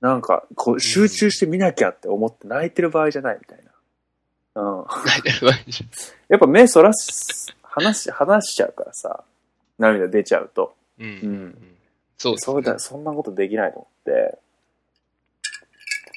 [0.00, 3.64] なんか、こう、集中して見なきゃって思って泣いてる場合じゃないみたい
[4.54, 4.62] な。
[4.62, 4.86] うん。
[5.06, 5.84] 泣いてる場合じ
[6.28, 9.24] やっぱ目そらす、話し、話しちゃうからさ、
[9.78, 10.74] 涙出ちゃうと。
[10.98, 11.06] うん。
[11.06, 11.68] うんうん
[12.18, 14.38] そうですねそうだ、そんなことできないと思って。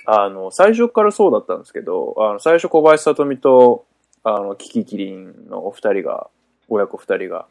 [0.05, 3.85] あの、最初からそうだったんですけど、あの、最初小林聡美と、
[4.23, 6.27] あの、キキキリンのお二人が、
[6.69, 7.47] 親子二人が、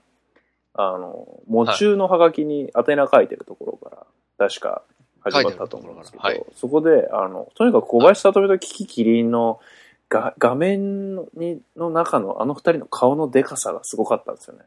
[0.75, 4.07] あの、喪中のハガキに宛名書いてるところか
[4.39, 4.83] ら、確か
[5.21, 9.61] 始まったと思うんですけど、書いそこで、あの、とにかく小林聡美とキキキリンの
[10.09, 14.65] が画面にの中のあの二人の顔のデカさがすごかったんですよね。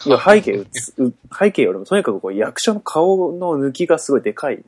[0.06, 0.66] いや背景
[1.38, 4.64] 背景よりもとにかくこう役者の顔の抜きがすごいでかいん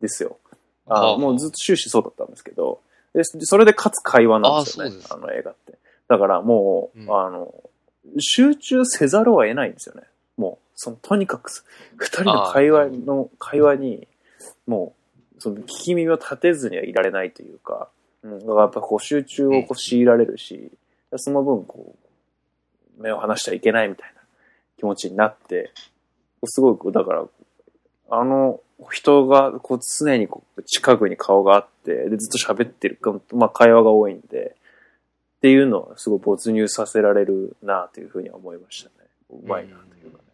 [0.00, 0.38] ですよ。
[0.86, 2.80] あもうずっと終始そうだったんですけど、
[3.14, 4.96] でそれでかつ会話なんですよね。
[5.10, 5.77] あの映画って。
[6.08, 7.52] だからもう、うんあの、
[8.18, 10.02] 集中せざるを得ないんですよね。
[10.36, 11.50] もう、そのとにかく
[11.96, 14.08] 二人の会話の、会話に、
[14.66, 14.94] も
[15.36, 17.88] う、その聞き耳を立てずにはいられないというか、
[18.22, 20.72] うん、だからやっぱこう集中をこう強いられるし、
[21.16, 21.94] その分こ
[22.98, 24.22] う、目を離しちゃいけないみたいな
[24.76, 25.72] 気持ちになって、
[26.44, 27.24] すごく、だから、
[28.10, 34.56] あの人がこう常にこう近くに顔があって、でずっと喋ってるか、まあ会話が多いんで、
[35.38, 39.08] っていうのはすごい没入させられるなというふうには思いましたね。
[39.30, 40.24] うまいなというかね。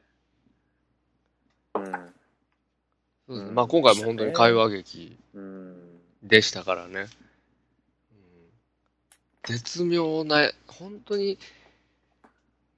[3.27, 5.43] そうですねまあ今回も本当に会話劇うん。
[5.43, 6.01] うん。
[6.23, 7.01] でしたからね。
[7.01, 7.09] うん
[9.47, 11.38] 絶妙な、本当に、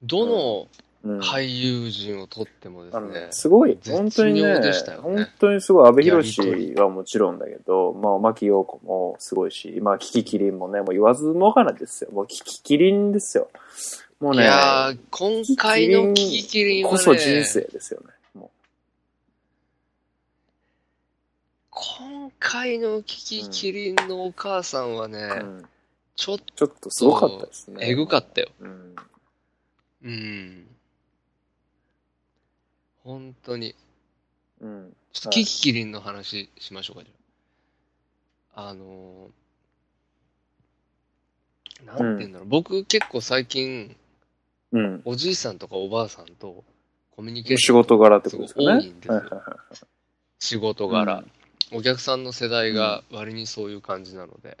[0.03, 0.67] どの
[1.03, 12.11] うん俳優陣をとってもですねすごい、絶本当にねね本当にすごい、安部寛はもちろんだけど、まあ、牧陽子もすごいし、まあ、キキキリンもね、もう言わずもがなですよ。
[12.11, 13.49] もうキキキリンですよ。
[14.19, 18.07] もういね、やー、今回のキキキリンはね、こそ人生ですよね。
[18.33, 18.51] も
[21.69, 25.65] 今回のキキキリンのお母さんはね、う、うん
[26.17, 27.77] ちょっちょっとすごかったですね。
[27.77, 28.49] とえぐかったよ。
[28.59, 28.95] うん。
[30.03, 30.67] うん。
[33.07, 33.73] 本当に。
[34.59, 34.93] うん。
[35.13, 38.69] ちょっとキキキリンの話しましょうか、じゃあ。
[38.69, 43.95] あのー、なんて言うんだろう、僕結構最近、
[44.73, 45.01] うん。
[45.05, 46.65] おじいさんとかおばあさんと
[47.15, 48.65] コミュニケーシ仕ョン事柄ってことですかね。
[48.67, 49.87] 多いんですよ
[50.39, 51.31] 仕事柄、うん
[51.71, 54.57] お客さんの世代が割にそういう感じなので。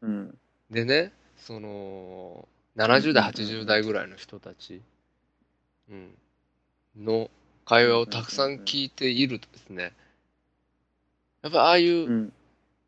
[0.00, 0.38] うん。
[0.70, 2.46] でね、その、
[2.76, 4.80] 70代、80代ぐらいの人たち、
[5.90, 6.10] うん、
[6.96, 7.30] の
[7.66, 9.92] 会話をたくさん聞いているとですね、
[11.42, 12.32] やっぱああいううん。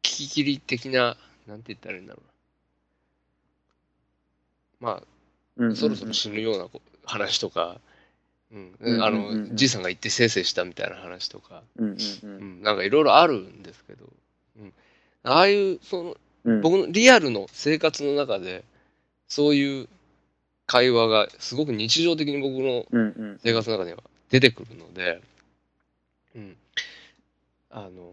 [0.01, 2.23] 聞き切り的な、なんて言ったらいいんだろ
[4.81, 4.91] うな。
[4.93, 5.03] ま
[5.57, 7.81] うんあ、そろそろ死ぬようなこ話とか、
[8.53, 8.75] うん。
[8.81, 14.07] うんあの、じいさんが言ってせいせいしたみたいな話とか、うんなんかいろいろあるんですけど、
[14.61, 14.73] うん、
[15.25, 16.61] ああいう、その、うん。
[16.61, 18.65] 僕のリアルの生活の中で、
[19.27, 19.89] そういう
[20.67, 23.39] 会話がすごく日常的に僕の。
[23.43, 25.21] 生活の中では出てくるので、
[26.35, 26.57] うん。
[27.71, 28.13] あの、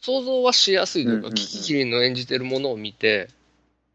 [0.00, 3.28] 想像はしやすいというか、うんうんうんキキキリンの演じてるものを見て、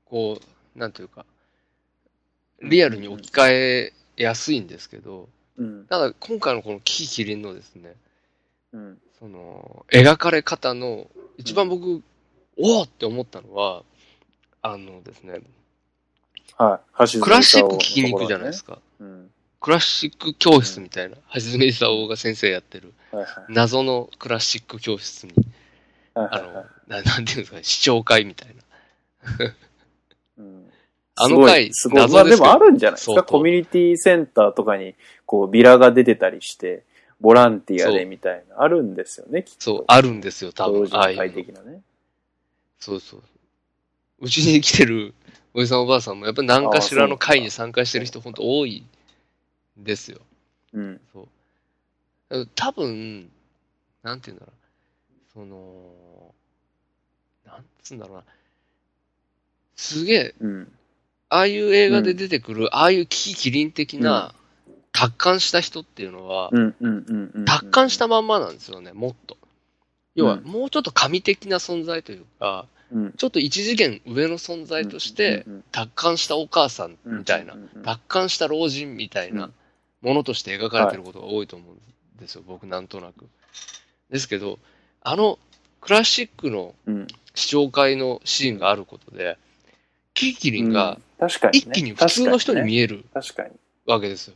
[0.06, 0.40] こ
[0.76, 1.26] う、なんというか、
[2.62, 5.86] リアルに置き換えやすいんですけど、うん。
[5.88, 7.96] ただ今回のこのキキキリンのですね、
[8.74, 8.98] うん。
[9.20, 12.02] その、描かれ方の、一番僕、
[12.58, 13.84] おおって思ったのは、
[14.62, 15.40] あのですね、
[16.58, 17.08] はい。
[17.12, 18.76] 橋クラシック聞きに行くじゃないですか。
[18.76, 18.82] か。
[19.62, 19.66] うん。
[19.66, 23.46] クラシック教室みたいな、はじめいさおが先生やってる、はいはい。
[23.50, 25.34] 謎のクラシック教室に、
[26.14, 29.54] あのはいはいはい、な なんていうんですかね、視聴会みたいな。
[30.40, 30.72] うん
[31.16, 32.02] あの回すごい。
[32.02, 33.24] すごいまあでもあるんじゃないですか。
[33.24, 34.96] コミュニティセンターとかに、
[35.26, 36.84] こう、ビラが出てたりして、
[37.20, 39.60] ボランティアでみたいな、あるんですよね、きっと。
[39.60, 40.90] そう、あるんですよ、多分。
[40.90, 41.82] 同会的なね。
[42.80, 43.22] そうそう。
[44.22, 45.14] うちに来てる
[45.54, 48.86] おじさんおばあさんも、やっぱり何かしらの会に参加してる人、本当多いん
[49.78, 50.20] ですよ。
[50.74, 51.02] うん。
[51.12, 51.28] そ
[52.30, 52.48] う。
[52.56, 53.30] 多分、
[54.04, 54.62] なんて言うんだろう。
[55.34, 56.34] その、
[57.46, 58.24] なんつうんだろうな。
[59.76, 60.72] すげえ、うん。
[61.30, 64.34] ああいう映画で出てくる、ああいうキキキリン的な、
[64.92, 67.46] 達観した人っていうのは、うんうんうんうん。
[67.46, 69.38] 達観したまんまなんですよね、もっと。
[70.16, 79.50] 要は、うんもうちょっと神的な存在というか、うん、ちょっと一次元上の存在として、うん、達観したお母さんみたいなうん、うんうん達観した老人みたいな
[80.02, 83.28] ものとして描かれてることが多いと思うんですよ、僕なんとなく。
[84.10, 84.60] ですけど、
[85.02, 85.40] あの
[85.80, 87.08] クラシックのうん。
[87.34, 89.38] 視聴会のシーンがあることで、
[90.14, 91.00] キキキリンが。
[91.54, 93.56] 一気に普通の人に見ええる確かに,、ね。
[93.86, 94.34] わけですよ。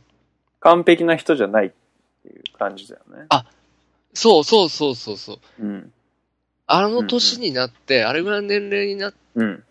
[0.60, 1.70] 完璧な人じゃないっ
[2.22, 3.26] ていう感じだよね。
[3.28, 3.44] あ
[4.14, 5.38] そうそうそうそうそう。
[5.62, 5.92] うん。
[6.66, 9.64] あの年になって、あれぐらいの年齢になっうん。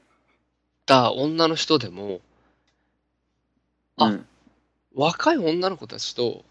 [0.86, 2.19] た女の人でも、
[3.97, 4.27] あうん
[4.95, 6.43] 若い女の子たちと、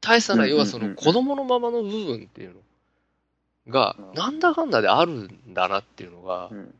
[0.00, 6.74] 大差な、うん要はその子供のままの部分っていうのがう、んなんだかんだであるんだなっていうのがう、ん。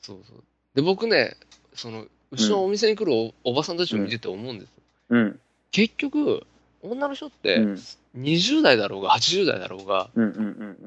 [0.00, 0.42] そうそう。
[0.74, 1.36] で、僕ね、
[1.74, 4.74] その、うちのお店に来るおおばさんたちを見てて思うんですよ。
[5.10, 5.40] うん。
[5.72, 6.46] 結局、
[6.82, 7.78] 女の人ってうん、
[8.16, 10.08] 20代だろうが80代だろうが。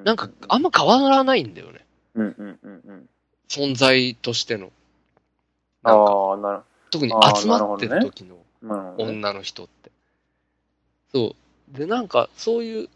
[0.03, 1.86] なんかあんま変わらないんだよね。
[3.47, 4.71] 存在としての。
[5.84, 9.12] なんかああ、なる特に集まってる時のなるほどね。
[9.12, 9.91] 女の人って。
[11.12, 11.36] そ
[11.73, 11.78] う。
[11.78, 12.89] で、なんか、そういう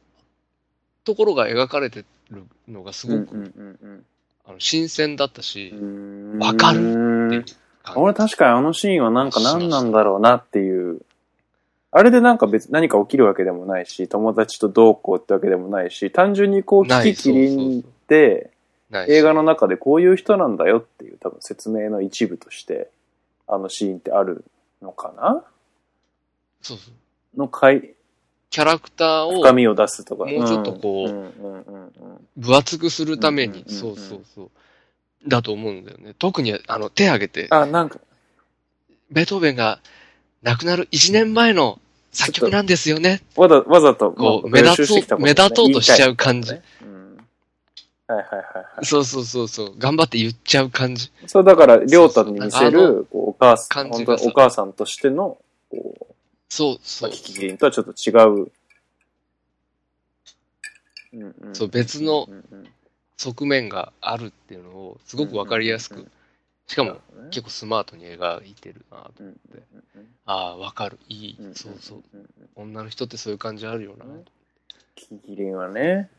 [1.03, 4.05] ところが描かれてるのがすごく、うんうんうん
[4.49, 6.39] あの新鮮だったし、うん。
[6.39, 7.53] わかるるって
[7.95, 11.01] 俺確かにあのシーンはなんか何なんだろうなっていう。
[11.91, 18.51] あれでなんか別、何か起きるわけでもないし、友達とどうこうってわけでもないし、単純にこう、キキキリンって、
[18.89, 22.89] ないし映画の中でこういう人なんだよっていう多分説明の一部として、
[23.47, 24.45] あのシーンってある
[24.81, 25.43] のかな？
[26.61, 26.91] そうそ
[27.35, 27.39] う。
[27.39, 27.93] の回、
[28.49, 30.25] キャラクターを深みを出すとか。
[30.25, 34.49] もうちょっとこう分厚くするために、そうそうそう。
[35.27, 36.13] だと思うんだよね。
[36.17, 37.99] 特に、あの、手挙げて、あ、なんか、
[39.11, 39.79] ベートーベンが
[40.43, 41.79] 亡くなる1年前の
[42.11, 43.21] 作曲なんですよね。
[43.35, 48.43] わざわざと、こうまあ目立とう目立とうとしちゃう感じはいはいはい
[48.75, 48.85] はい。
[48.85, 49.73] そうそうそうそう。
[49.77, 51.11] 頑張って言っちゃう感じ。
[51.25, 55.37] そう、だから、りょうたに見せる、お母さん、お母さんとしての、
[55.69, 56.06] こう、
[56.49, 57.11] そうそう。
[57.11, 58.11] キキキリンとはちょっと違
[58.43, 58.51] う。
[61.13, 62.67] うんうんそう別のうんうん
[63.19, 66.11] 側面があるっていうのを、すごくわかりやすくうんうんうん、
[66.67, 69.11] しかも、うん結構スマートに描いてるなと。
[69.19, 69.35] うんうん
[70.25, 70.99] ああ、わかる。
[71.09, 71.55] いいうんうん。
[71.55, 72.03] そうそう。
[72.13, 74.05] うんうん女の人ってそういう感じあるよな。
[74.95, 76.09] キキキリンはね、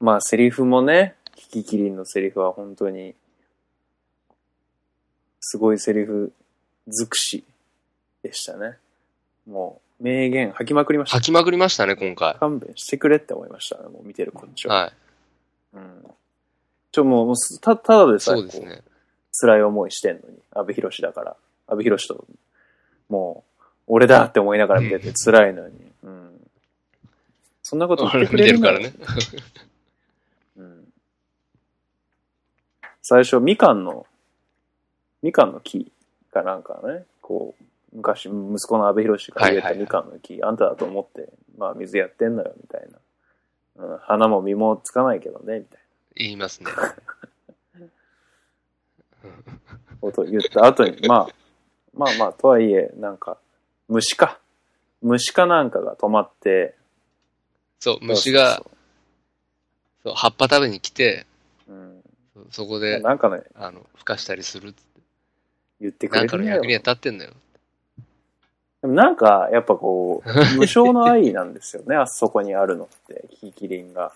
[0.00, 3.14] まあセリフもね、キキキリンのセリフは本当に、
[5.40, 6.32] すごいセリフ
[6.88, 7.44] 尽くし
[8.22, 8.78] でしたね。
[9.48, 11.26] もう、名言吐きまくりました吐。
[11.26, 12.34] きまくりましたね、今回。
[12.34, 14.82] 勘弁してくれって思いましたね、もう見てるこっちは。
[14.82, 14.92] はい。
[15.74, 16.04] うん。
[16.92, 18.82] ちょ、もう、た、ただでさえそうですね。
[19.40, 21.36] 辛い思いしてんのに、阿部寛だから。
[21.66, 22.24] 阿部寛と、
[23.08, 25.74] もう、俺だって思いながら見てて辛いのに。
[26.02, 26.50] うん。
[27.62, 28.92] そんなこと言ってくれる てるからね。
[30.56, 30.92] うん。
[33.02, 34.06] 最初、みかんの、
[35.22, 35.90] みかんの木
[36.30, 42.98] かなんかね、こう、昔、息子の阿部寛が植えたみかんの木、あんただと思って、まあ水やってんのよ、みたいな。
[43.84, 45.80] うん、花も実もつかないけどね、みたい
[46.16, 46.70] 言いますね。
[46.70, 46.96] な
[50.00, 51.28] ことを言った後に、まあ、
[51.94, 53.38] まあまあ、とはいえ、なんか、
[53.88, 54.38] 虫か。
[55.00, 56.76] 虫かなんかが止まって、
[57.80, 58.70] そう、虫がそ、
[60.04, 61.26] そう葉っぱ食べに来て、
[61.68, 62.02] ううん
[62.50, 64.82] そこで、なんかね、あの、孵化したりするって。
[65.80, 67.32] 言ってくなんかれるんだよの役には立ってんだよ。
[68.82, 74.12] でもなんか、やっぱこう、 無償の愛なんですよね、あそこにあるのって、キキリンが。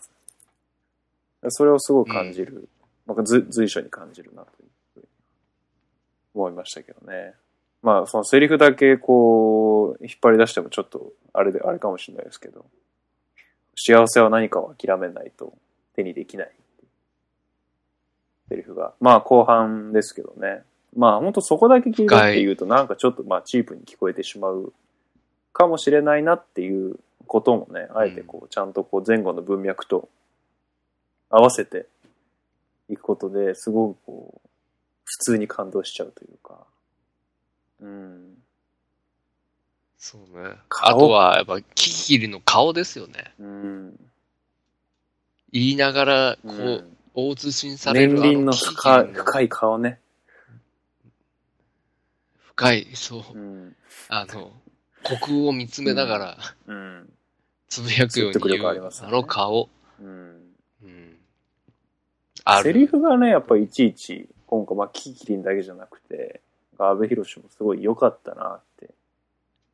[1.49, 2.69] それをすごく感じる、
[3.07, 5.07] なんかず随所に感じるなというふうに
[6.35, 7.35] 思いましたけどね。
[7.83, 12.65] まあ、そのセリフだけこう、引っ張り出してもちょっと、あれで、あれかもしれないですけど、
[13.75, 15.53] 幸せは何かを諦めないと
[15.97, 16.53] 手にできない
[18.49, 18.95] セリフが。
[19.01, 20.63] まあ、後半ですけどね。
[20.95, 24.73] まあ、本当そこだけ聞いてって言うと、なんかちょっとまあ、チープに聞こえてしまう
[25.53, 30.09] かもしれないなっていうこともね、あえてこう、ちゃんとこう、前後の文脈と
[31.31, 31.87] 合わせて
[32.91, 34.49] いくことですごくこう、
[35.05, 36.59] 普通に感動しちゃうというか。
[37.81, 38.35] うん。
[39.99, 40.57] そうね。
[40.69, 40.97] 顔？
[40.97, 43.33] あとは、やっぱ、キキキリの顔ですよね。
[43.39, 44.01] うん。
[45.53, 48.23] 言いながら、こう、うん大写しにされ年る。
[48.23, 50.01] 輪のキキキリ深い、の深い顔ね。
[52.55, 53.39] 深い、そう。
[53.39, 53.77] うん。
[54.09, 54.53] あの、
[55.05, 57.13] 虚空を見つめながら、うん。
[57.69, 59.71] つぶやくように言う、力ありますねあの顔。
[60.01, 60.43] うん。
[60.83, 61.17] うん。
[62.45, 62.65] ある。
[62.65, 66.43] セリフがね、やっぱいちいち、今回、まあ、キキリンだけじゃなくて、
[66.79, 68.91] 阿部寛もすごい良かったなって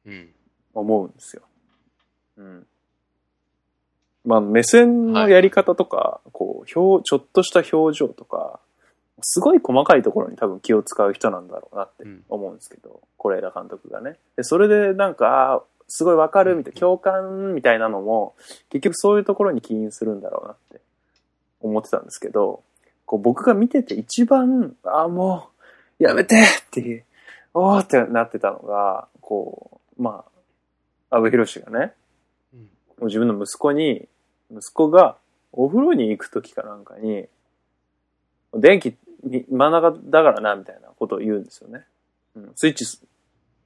[0.07, 0.29] うん。
[0.74, 1.43] 思うんですよ。
[2.37, 2.66] うん。
[4.24, 8.61] まあ、目線のやり方とか、こう、表、ちょっとした表情とか、
[9.23, 12.25] すごい細かいところに多分気を使う人なんだろうなってうん。
[12.29, 14.16] 思うんですけど、是枝監督がね。
[14.37, 18.35] で、それでなんか、すごいわかるみたいな、共感みたいなのも、
[18.69, 20.81] 結局そういうところに起因するんだろうなって
[21.61, 22.62] 思ってたんですけど、
[23.07, 25.49] こう僕が見てて一番、あ、も
[25.99, 27.05] う、やめてっていう、
[27.55, 30.25] おーってなってたのが、こう、ま
[31.11, 31.95] あ、安部寛がね、
[32.53, 32.61] うん。
[32.61, 32.66] も
[33.01, 34.07] う自分の息子に、
[34.51, 35.16] 息子が
[35.53, 37.27] お風呂に行く時かなんかに、
[38.55, 38.97] 電気に
[39.49, 41.85] 真ん中だからな、みたいなことを言うんですよね。
[42.37, 43.03] うん、スイッチす、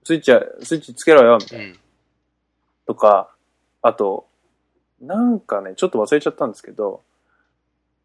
[0.05, 1.65] スイッチは、スイッチつけろよ、みたいな。
[1.67, 1.79] うん。
[2.87, 3.31] とか、
[3.83, 4.27] あと、
[5.01, 7.03] なんかね、ちょっと忘れちゃったんですけど、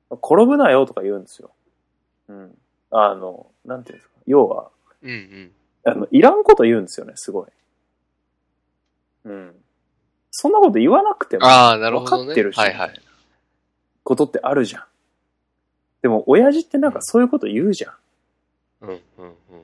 [0.10, 1.52] 転ぶなよとか言うんですよ。
[2.30, 2.58] うん。
[2.92, 4.16] あの、なんていうんですか。
[4.26, 4.70] 要は、
[5.04, 5.52] うんうん。
[5.86, 7.48] あの、いらんこと言うんですよね、すごい。
[9.26, 9.56] うん。
[10.32, 12.18] そんなこと言わなくても、ああ、なるほどね。
[12.20, 13.02] 分かってるしはいはい。
[14.04, 14.84] ことってあるじゃん。
[16.02, 17.94] でも、親父ってなんかそういうこと言うじゃ
[18.82, 19.00] うんうん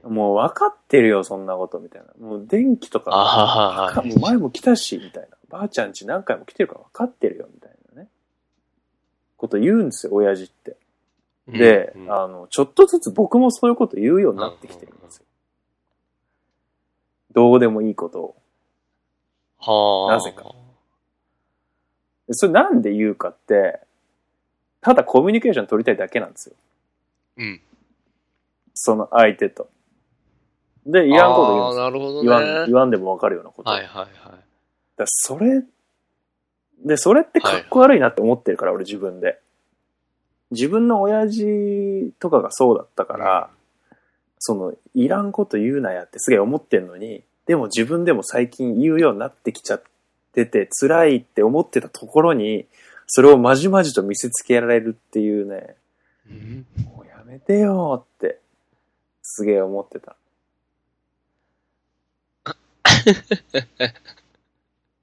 [0.03, 0.11] うん。
[0.11, 0.13] ん。
[0.13, 2.25] もう分かってるよ、そんなこと、みたいな。
[2.25, 5.37] もう電気とか、ああ、もう前も来たし、みたいな。
[5.49, 8.09] ばあちゃんち何回も来てるから分かってるよ、みたいなね。
[9.37, 10.77] こと言うんですよ、親父って。
[11.47, 15.25] で、うんうんあの、ちょっとずつ僕もそういうこと言うようになってきてるんですよ。
[17.33, 18.35] どうでもいいことを。
[19.59, 20.17] はあ。
[20.17, 20.43] なぜか
[22.27, 23.81] でそれなんで言うかって、
[24.83, 26.55] ただコミュニケーション取りたいだけなんですよ。
[27.37, 27.61] うん。
[28.73, 29.69] その相手と。
[30.85, 31.83] で、いらんこと言うんですよ。
[31.83, 32.29] なるほどね。
[32.29, 33.69] 言わん、言わんでもわかるようなこと。
[33.69, 34.09] はいはいはい。
[34.97, 35.63] だそれ、
[36.85, 39.39] で、それってかっこ悪いなって思ってるから、俺自分で。
[40.51, 43.49] 自分の親父とかがそうだったから、
[44.37, 49.83] その、いらんこと言うなやってすげえ思ってんのに、でも自分でも最近言うようになってきちゃっ
[50.33, 52.65] てて、辛いって思ってたところに、
[53.07, 55.75] それをまじまじと見せつけられるっていうね、
[56.29, 58.39] うんもうやめてよって、
[59.21, 60.15] すげえ思ってた。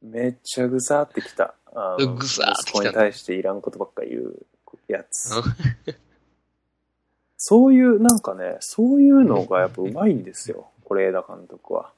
[0.03, 1.55] めっちゃぐさってきた。
[1.73, 4.47] あのぐさーってきた息子に対していらんことばっか言う
[4.89, 5.31] やつ。
[7.37, 10.69] そういう、なんかね、そういうのがやっぱうまいんですよ。
[10.87, 11.93] 是枝監督は。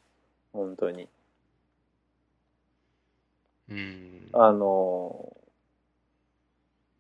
[0.53, 1.09] 本当に。
[3.69, 4.29] うん。
[4.33, 5.37] あの、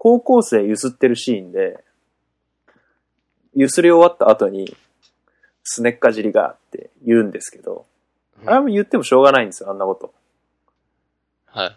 [0.02, 1.78] 高校生ゆすってるシーンで、
[3.54, 4.76] ゆすり終わった後に、
[5.62, 7.86] すねっかじりがって言うんですけど、
[8.44, 10.12] あれも言ってもしょうがないんですよ、あんなこと。
[11.46, 11.76] はい。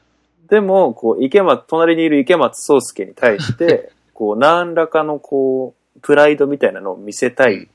[0.50, 7.70] でも、こう、池松、隣にいる池松壮介に対して、 こう、何らかのこう、プライドみたいなのを見せたい、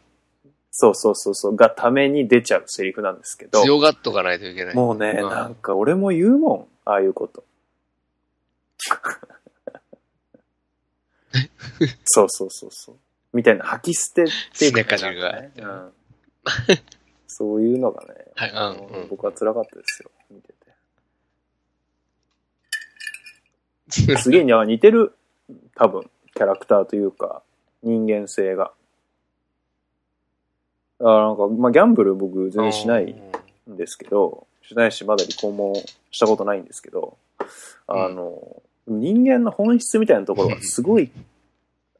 [0.72, 4.74] そうそうそうそう、がために出ちゃうセリフなんですけど、強がっとかないといけない。
[4.74, 7.44] もうね、うんなんか俺も言うもん、ああいうこと。
[12.04, 12.96] そうそうそうそう。
[13.32, 14.26] みたいな吐き捨てっ
[14.58, 15.92] ていうかすねうん
[17.26, 18.58] そういうのがね、 はいうん
[19.02, 20.60] うん僕は辛かったですよ、見てて。
[24.18, 25.16] すげえにあ似てる、
[25.74, 27.42] 多分、キャラクターというか、
[27.82, 28.72] 人間性が。
[30.98, 33.16] だからなんか、まあ、ギャンブル僕全然しない
[33.68, 35.74] んですけど、しないし、まだ離婚も
[36.10, 37.16] したことないんですけど、
[37.86, 38.62] あの、
[38.92, 41.10] 人間の本質みたいなところがすごい、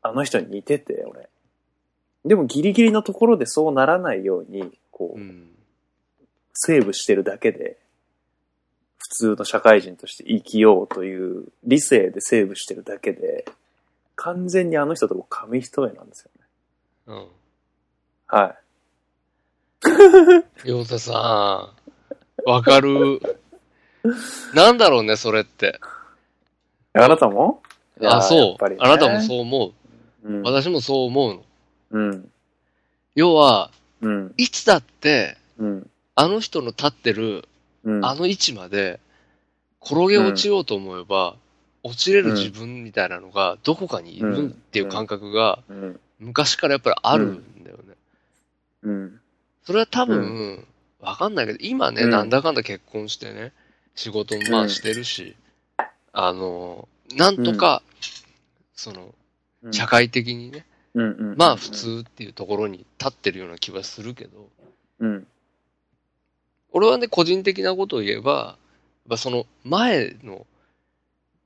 [0.02, 1.28] あの人に似てて、俺。
[2.24, 5.46] でもギリギリのところでそうならないように、こう、うん。
[6.52, 7.78] セーブしてるだけで、
[8.98, 13.46] 普通の社会人として生きようという理性でセーブしてるだけで、
[14.16, 16.46] 完全にあの人と紙一重なんですよね。
[17.06, 17.26] うん。
[18.26, 18.56] は
[20.64, 20.68] い。
[20.68, 21.72] ヨタさ
[22.44, 23.20] ん、わかる。
[24.54, 25.80] なんだろうね、それって。
[26.92, 27.62] あなたも？
[28.02, 28.74] あ、そうやっぱり。
[28.74, 29.72] ねあなたもそう思
[30.24, 30.28] う。
[30.28, 30.42] うん。
[30.42, 31.42] 私もそう思うの。
[31.92, 32.30] うん。
[33.14, 33.70] 要は、
[34.00, 34.34] うん。
[34.36, 35.90] いつだって、うん。
[36.14, 37.46] あの人の立ってる、
[37.84, 38.04] うん。
[38.04, 39.00] あの位置まで、
[39.82, 41.36] 転げ落ちようと思えば、
[41.82, 46.00] 落ちれる自分みたいなのが、どこかにいるっていう感覚が、うん。
[46.18, 47.82] 昔からやっぱりあるんだよね。
[48.82, 49.20] うん。
[49.64, 50.66] それは多分、
[51.00, 53.52] わかんないけど、今ね、うんなんだかんだ結婚してね、
[53.94, 55.34] 仕事もまあしてるし、
[56.12, 57.82] あの、なんとか、
[58.74, 59.14] その、
[59.62, 59.72] うん。
[59.72, 60.64] 社会的にね。
[61.36, 61.70] まあ普。
[61.70, 64.48] 通っていうところに立ってるような気はするけど、
[65.00, 65.26] うん。
[66.72, 68.56] 俺はね、個人的なことを言えば、やっ
[69.10, 70.46] ぱその前の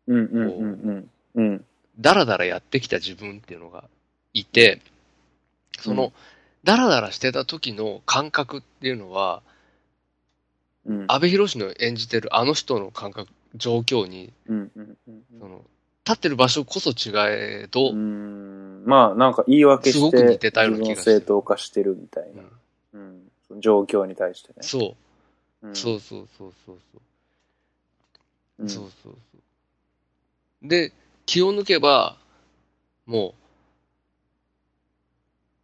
[0.07, 0.17] うん。
[0.17, 0.35] うん。
[0.35, 0.51] うん。
[0.55, 1.11] うん。
[1.35, 1.65] うん。
[1.99, 3.85] ダラダラやってきた自分っていうのが
[4.33, 4.81] いて、
[5.79, 6.13] その、
[6.65, 9.43] ダラダラしてた時の感覚っていうのは、
[10.87, 11.05] うん。
[11.09, 14.71] 安部寛の演じてるあの人の感覚、状況に、うん。
[14.75, 14.97] うん。
[15.07, 15.23] うん。
[15.41, 15.65] その、
[16.05, 18.85] 立ってる場所こそ違えど、うん。
[18.85, 22.43] まあ、なんか言い訳して、すごく似てたような気が正当化してるみたいな。
[22.93, 23.61] うんうん。
[23.61, 24.55] 状況に対してね。
[24.61, 24.97] そ
[25.63, 29.39] う、うんそうそうそうそうそう、うんそうそうそ
[30.65, 30.69] う。
[30.69, 30.93] で、
[31.27, 32.17] 気を抜けば、
[33.07, 33.35] も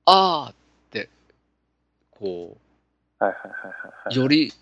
[0.04, 0.54] あーっ
[0.90, 1.08] て、
[2.10, 2.56] こ
[3.18, 4.16] はいはいはいはいはう、い。
[4.16, 4.52] より、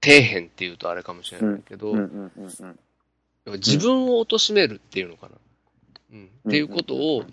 [0.00, 2.74] 底辺っていうとあれかもしれないけど、うんうんうん
[3.46, 3.52] うん。
[3.54, 5.32] 自分を貶めるっていうのかな。
[6.12, 6.30] うん。
[6.48, 7.24] っていうことを、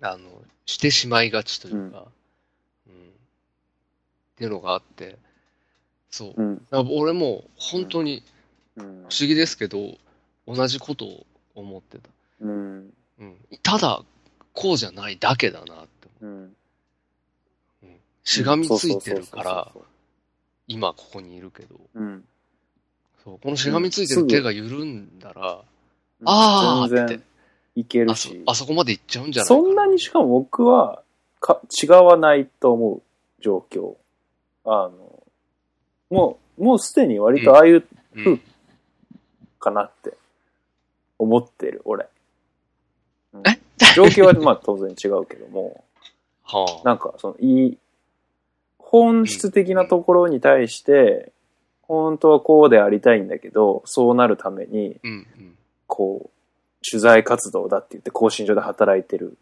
[0.00, 0.28] あの、
[0.66, 2.06] してしまいがちというか、
[2.86, 2.92] うん。
[2.92, 2.96] っ
[4.36, 5.16] ていうのがあって、
[6.10, 6.42] そう。
[6.42, 6.66] うん。
[6.70, 8.22] 俺も本当に
[8.76, 9.98] うん不思議ですけど、
[10.46, 12.08] 同じことを思ってた。
[12.40, 12.90] うん。
[13.18, 13.36] うん。
[13.62, 14.02] ただ、
[14.52, 16.34] こうじゃないだけだなって思う。
[16.34, 17.96] うん。
[18.24, 19.72] しがみついてるから、
[20.68, 22.02] 今ここにいるけど、そう。
[22.02, 22.24] うん。
[23.24, 27.22] そうこのしがみついてる手が緩んだら、うんあーって全然
[27.74, 28.42] いけるあそし。
[28.46, 31.02] あそこまで行っちゃうんじゃないかそんなにしかも僕は
[31.40, 33.02] か違わないと思う
[33.40, 33.96] 状況。
[34.64, 35.22] あの、
[36.10, 37.84] もう、もうすでに割とああいう
[38.14, 38.40] うん
[39.58, 40.14] かなって
[41.18, 42.06] 思ってる、俺。
[43.32, 43.58] うんえ？
[43.96, 45.84] 状況はまあ当然違うけども、
[46.44, 46.86] はあ。
[46.86, 47.78] なんかそのいい、
[48.92, 51.32] 本質的なところに対して、
[51.80, 55.00] 本当はこうでありたいんだけど、そうなるために。
[55.86, 56.30] こう、
[56.88, 59.38] 取材活動だって言って更新所で働いてる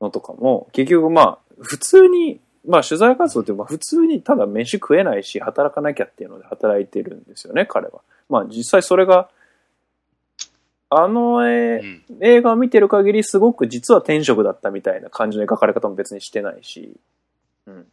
[0.00, 8.02] のとかも、結局まあ、普通に、まあ取材活動ってまあ普通にただ飯食えないし、働かなきゃっていうので働いてるんですよね、彼は。
[8.28, 9.28] まあ実際それが、
[10.90, 12.02] あのう絵、ん。
[12.20, 16.94] 映画を見てる限りすごく実は天職だったみたいな感じの描かれ方も別にしてないし、
[17.66, 17.86] うん。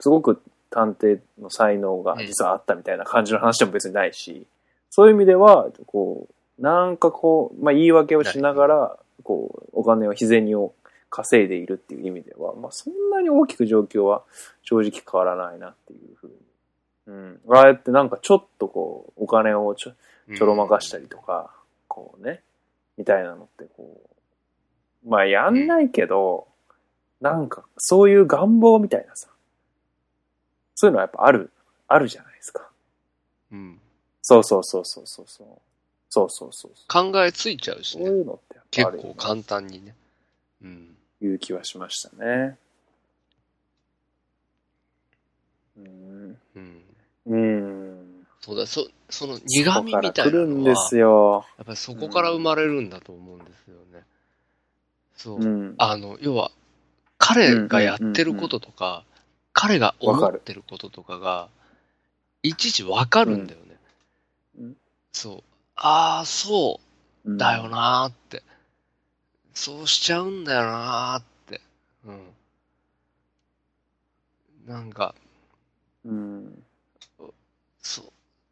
[0.00, 4.46] すごく探偵の才能が実はあったみたいな感じの話でも別にないし、
[4.90, 6.28] そういう意味では、こ
[6.58, 10.74] う、なんかこう、まあ言い訳をしながら、こう、お金を日銭を
[11.10, 14.22] 稼いでいるっていう意味では、まあそんなに大きく状況は
[14.62, 16.34] 正直変わらないなっていうふうに。
[17.06, 17.40] うん。
[17.48, 19.92] ああやってなんかちょっとこう、お金をちょ
[20.36, 21.50] ちょろまかしたりとか、
[21.88, 22.42] こうね、
[22.96, 24.00] みたいなのってこ
[25.04, 26.48] う、まあやんないけど、
[27.20, 29.28] なんかそういう願望みたいなさ、
[30.76, 31.50] そういうのはやっぱある、
[31.88, 32.68] あるじゃないですか。
[33.50, 33.80] うん。
[34.22, 35.46] そうそうそうそうそうそう。
[36.10, 37.12] そうそうそうそう。
[37.12, 38.10] 考えついちゃうしそうね。
[38.10, 39.94] いうのってやっぱ結構簡単にね。
[40.62, 40.96] うん。
[41.22, 42.58] いう気はしましたね。
[45.78, 46.38] うん。
[46.56, 46.84] うん。
[47.26, 48.26] うん。
[48.40, 51.46] そうだ、そ、その苦味みたいなそこから来るんでのは、すよ。
[51.56, 54.04] やっぱりそこから生まれるんだと思うんですよね。
[55.16, 55.40] そう。
[55.40, 55.74] うん。
[55.78, 56.50] あの、要は、
[57.18, 59.04] 彼がやってることとか、
[59.58, 61.48] 彼が思ってることとかが、
[62.42, 63.76] いちいちわかるんだよね。
[64.58, 64.76] うん
[65.12, 65.42] そう。
[65.76, 66.78] ああ、そ
[67.24, 68.42] ううんだよなーって。
[69.54, 71.62] そうしちゃうんだよなーって。
[72.04, 72.20] うん。
[74.66, 75.14] なんか、
[76.04, 76.62] うん。
[77.80, 78.02] そ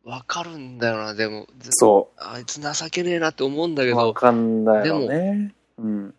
[0.07, 3.97] う、わかるんだよな、でも、ぜそあいつ情けねえなって思うんだけう。
[3.97, 5.53] わど、かんだよね。
[5.77, 6.15] うん。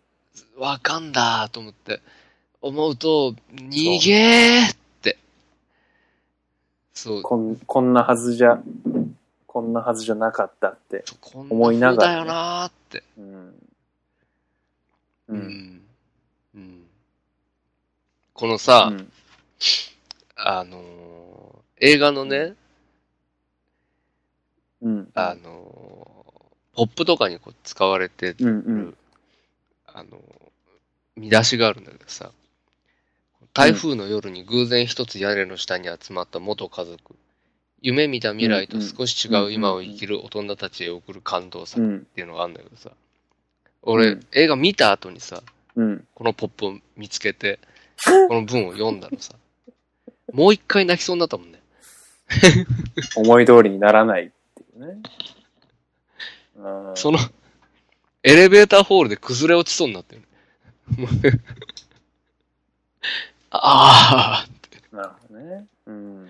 [0.56, 2.00] わかんだと思って、
[2.62, 5.18] 思うと、逃げーって。
[6.94, 8.60] そう、こん、こんなはずじゃ、
[9.46, 11.04] こんなはずじゃなかったって。
[11.32, 13.02] 思いながらね風だよなーって。
[13.18, 13.48] うん。
[13.48, 13.52] う
[15.28, 15.38] うん。
[15.38, 15.82] ん。
[16.54, 16.86] うん。
[18.34, 19.12] このさ、うん
[20.36, 20.86] あのー
[21.78, 22.54] 映画のね、
[24.82, 25.10] うん。
[25.14, 28.50] あのーポップとかにこう使われてうんう
[28.90, 28.96] ん。
[29.86, 30.20] あの、
[31.16, 32.32] 見出しがあるんだけどさ、
[33.56, 37.16] 台風の夜に偶然一つ屋根の下に集まった元家族、
[37.80, 42.04] 夢見た未来と少し違う今を生きる大人たちへ送る感動作っうん。
[42.04, 42.90] ていうのがあるんだけどさ、
[43.80, 45.42] 俺、うん映画見た後にさ、
[45.74, 46.04] うん。
[46.14, 47.58] このポップを見つけて、
[48.28, 49.34] この文を読んだのさ、
[50.34, 51.62] もう一回泣きそうになったもんね。
[53.16, 55.00] 思い通りにならないっていうね。
[56.56, 57.18] うんその、
[58.22, 60.22] エレベーターホールで崩れ落ちそうになってる。
[63.56, 64.46] もうあ
[64.92, 65.66] なるほどね。
[65.86, 66.28] うん。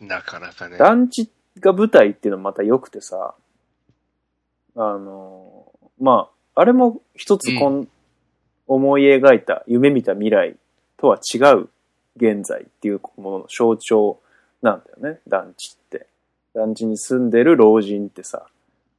[0.00, 0.78] あ、なかなかね。
[0.78, 3.34] 団地が舞台っていうのもまた良くてさ、
[4.76, 5.70] あの、
[6.00, 7.88] まあ、あれも一つこん、
[8.66, 10.56] 思い描いた、夢見た未来
[10.96, 11.68] とは違う
[12.16, 14.18] 現在っていうものの象徴
[14.62, 16.06] なんだよね、団地って。
[16.54, 18.46] 団地に住んでる老人ってさ、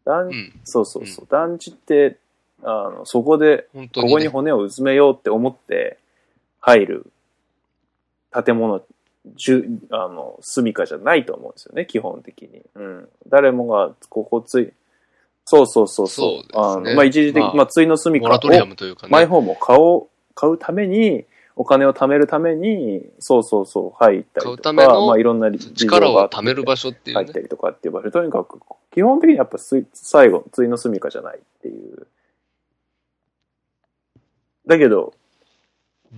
[0.05, 0.59] 団うん。
[0.63, 2.17] そうそうそう、団地って、
[2.63, 3.67] あの、そこで。
[3.73, 5.97] ここに骨をうずめようって思って
[6.65, 7.11] 入る
[8.43, 8.81] 建物、
[9.35, 12.63] じゅあの、住処じゃないと思うんですよね、基本的に。
[12.73, 13.09] うん。
[13.27, 14.73] 誰もが、ここつい、
[15.45, 16.39] そうそうそうそう。
[16.39, 18.63] そうですねあの、まあ、一時的、まあまあ、ついの住処を、ね。
[19.09, 27.39] マイホームを買おう、買うために、お金を貯めるために、そうそうそう、入ったりとか、まあ、いろんな力を貯める場所っていうね入った。
[27.41, 28.59] りとかっていう場所、とにかく、
[28.91, 29.59] 基本的にやっぱ
[29.93, 32.07] 最後、ついの住処じゃないっていう
[34.67, 35.24] だけどうん、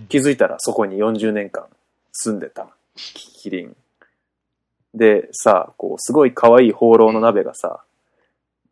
[0.08, 1.66] 気づいたらそこに40年間
[2.12, 2.68] 住んでた。
[2.96, 3.76] キリン。
[4.94, 7.82] で、さ、こう、すごい可愛い放浪の鍋がさ、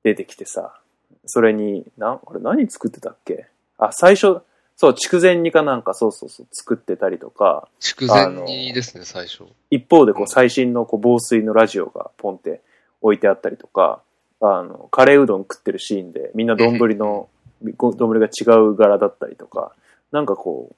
[0.03, 0.81] 出てきてさ、
[1.27, 3.47] それに、な、あれ何作ってたっけ？
[3.79, 4.41] あ、最初、
[4.77, 9.45] そう、筑前煮かなんかそうそうそう作ってたりとか、筑前煮ですね、最初。
[9.71, 10.29] 一方でこううん。
[10.29, 12.61] 最新のこう防水のラジオがポンって
[13.01, 14.01] 置いてあったりとか、
[14.41, 17.29] あの、カレーうどん食ってるシーンでみんな丼の、
[17.77, 19.73] ご丼が違う柄だったりとか、
[20.13, 20.77] なんかこう、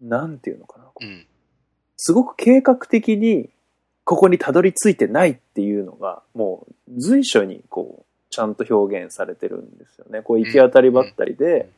[0.00, 0.84] なんていうのかな。
[1.00, 1.26] うん。
[1.96, 3.50] すごく計画的に
[4.04, 10.22] ここにたどり着いてないっていうのが、もう随所にこう、ちゃんと表現されてるんですよね。
[10.22, 11.68] こう行き当たりばったりで、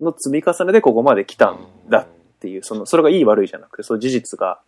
[0.00, 2.06] の積み重ねでここまで来たんだっ
[2.40, 4.60] ていう、その、それがいい悪いじゃなくて、その事実が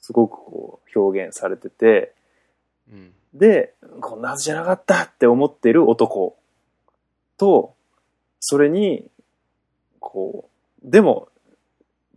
[0.00, 2.14] すごくこう表現されてて、
[2.90, 3.12] うん。
[3.34, 6.36] で、こんなはずじゃなかったって思ってる男
[7.36, 7.74] と、
[8.40, 9.08] それに、
[10.00, 10.48] こ
[10.84, 11.28] う、でも、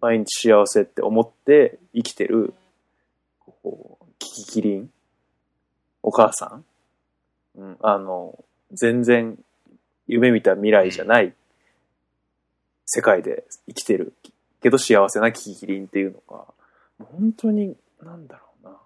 [0.02, 2.54] 毎日幸せって思って生きてる、
[3.64, 4.90] こう、キキキリン、
[6.02, 6.66] お母さん、
[7.56, 9.38] うん、あの、全然
[10.08, 11.34] 夢見た未来じゃない
[12.86, 14.14] 世界で生きてる
[14.62, 16.46] けど幸せなキキキリンっていうのが、
[17.00, 18.78] 本当に、なんだろうな。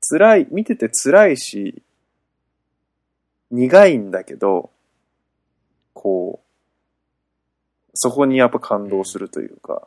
[0.00, 1.82] 辛い、見てて辛いし、
[3.50, 4.70] 苦いんだけど、
[6.02, 9.86] こう、そこにやっぱ感動するというか、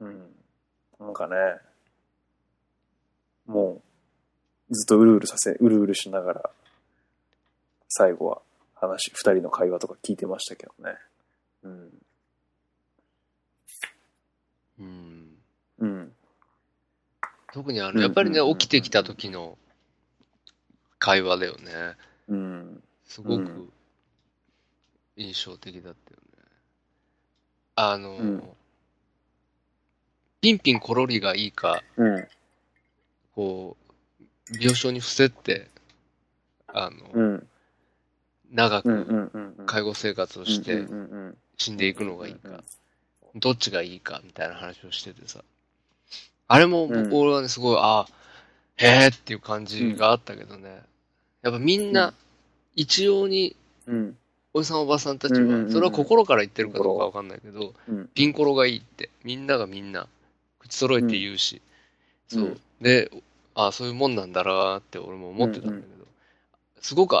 [0.00, 0.34] うん。
[0.98, 1.36] なんかね、
[3.44, 3.82] も
[4.70, 6.50] う、ずっとうるうるさせ、うるうるしながら、
[7.90, 8.40] 最後は
[8.74, 10.96] 話、二人の会話とか聞いてましたけどね。
[11.62, 11.90] うん。
[14.78, 15.36] うん。
[15.80, 16.12] うん。
[17.52, 19.58] 特にあの、うんやっぱりね、起きてきた時の
[20.98, 21.96] 会話だよね。
[22.28, 22.82] うん。
[23.04, 23.72] すごくうん
[25.16, 26.44] 印象的だったよね。
[27.76, 28.42] あの、うん
[30.40, 32.28] ピンピンコロリがいいか、うん。
[33.34, 33.78] こ
[34.20, 35.70] う、病床に伏せって、
[36.66, 37.46] あの、うん。
[38.52, 39.62] 長く。
[39.64, 40.86] 介護生活をして。
[41.56, 42.62] 死んでいくのがいいうんか、
[43.36, 45.42] どっちがいいかみたいな話をしててさ。
[46.46, 48.08] あれもうん俺はね、すごい、ああ、
[48.76, 50.82] へえっていう感じがあったけどね。
[51.40, 52.14] やっぱみんう、なん
[52.76, 53.56] 一様に、
[53.86, 54.18] うん。
[54.54, 58.08] おじさんおばさんたちは、それは心から言ってるかどうかわかんないけど、うん。
[58.14, 60.06] ピンコロがいいって、みんながみんな、
[60.60, 61.60] 口揃えて言うし、
[62.32, 62.40] うん。
[62.40, 62.58] そう。
[62.80, 63.10] で、
[63.56, 66.06] ああ、そういうもんなんだなーって俺も思ってたんだけど、
[66.80, 67.20] すごく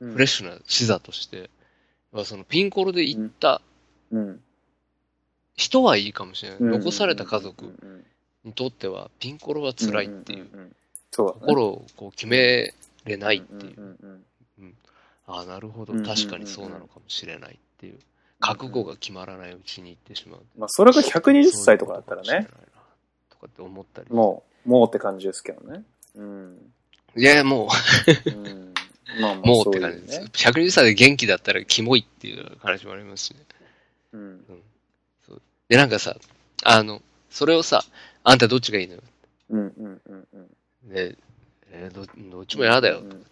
[0.00, 0.12] うん。
[0.12, 1.50] フレッシュな視座として、
[2.24, 3.62] そのピンコロで行った
[4.10, 4.40] うん。
[5.54, 6.58] 人はいいかもしれない。
[6.58, 6.70] うん。
[6.72, 8.04] 残された家族うん
[8.44, 10.74] にとっては、ピンコロは辛いっていう。
[11.16, 12.74] 心をこう決め
[13.04, 14.24] れないっていう。
[15.26, 17.98] ああ、なるほど確かにそうなのかもしれないっていう。
[18.40, 20.40] 覚悟が決まらないうちに行ってしまう。
[20.58, 22.48] まあ、それが120歳とかだったらね、
[23.30, 24.10] とかって思ったり。
[24.10, 25.84] もう、もうって感じですけどね。
[26.16, 26.72] うん。
[27.16, 27.68] いやも
[28.26, 28.72] うん
[29.20, 30.20] まあまう、あ、 もうって感じです。
[30.20, 30.26] ね。
[30.32, 33.40] 120歳で元気だったらキモいっていう話もありますしね。
[34.12, 34.44] うん。
[35.68, 36.16] で、なんかさ、
[36.64, 37.00] あの、
[37.30, 37.84] それをさ、
[38.24, 38.94] あんたどっちがいいの？
[38.96, 39.02] よ。
[39.50, 40.38] うんうんうんう
[40.86, 40.88] ん。
[40.88, 41.16] で、
[41.70, 43.00] えーどどっちも嫌だよ。
[43.00, 43.26] うん。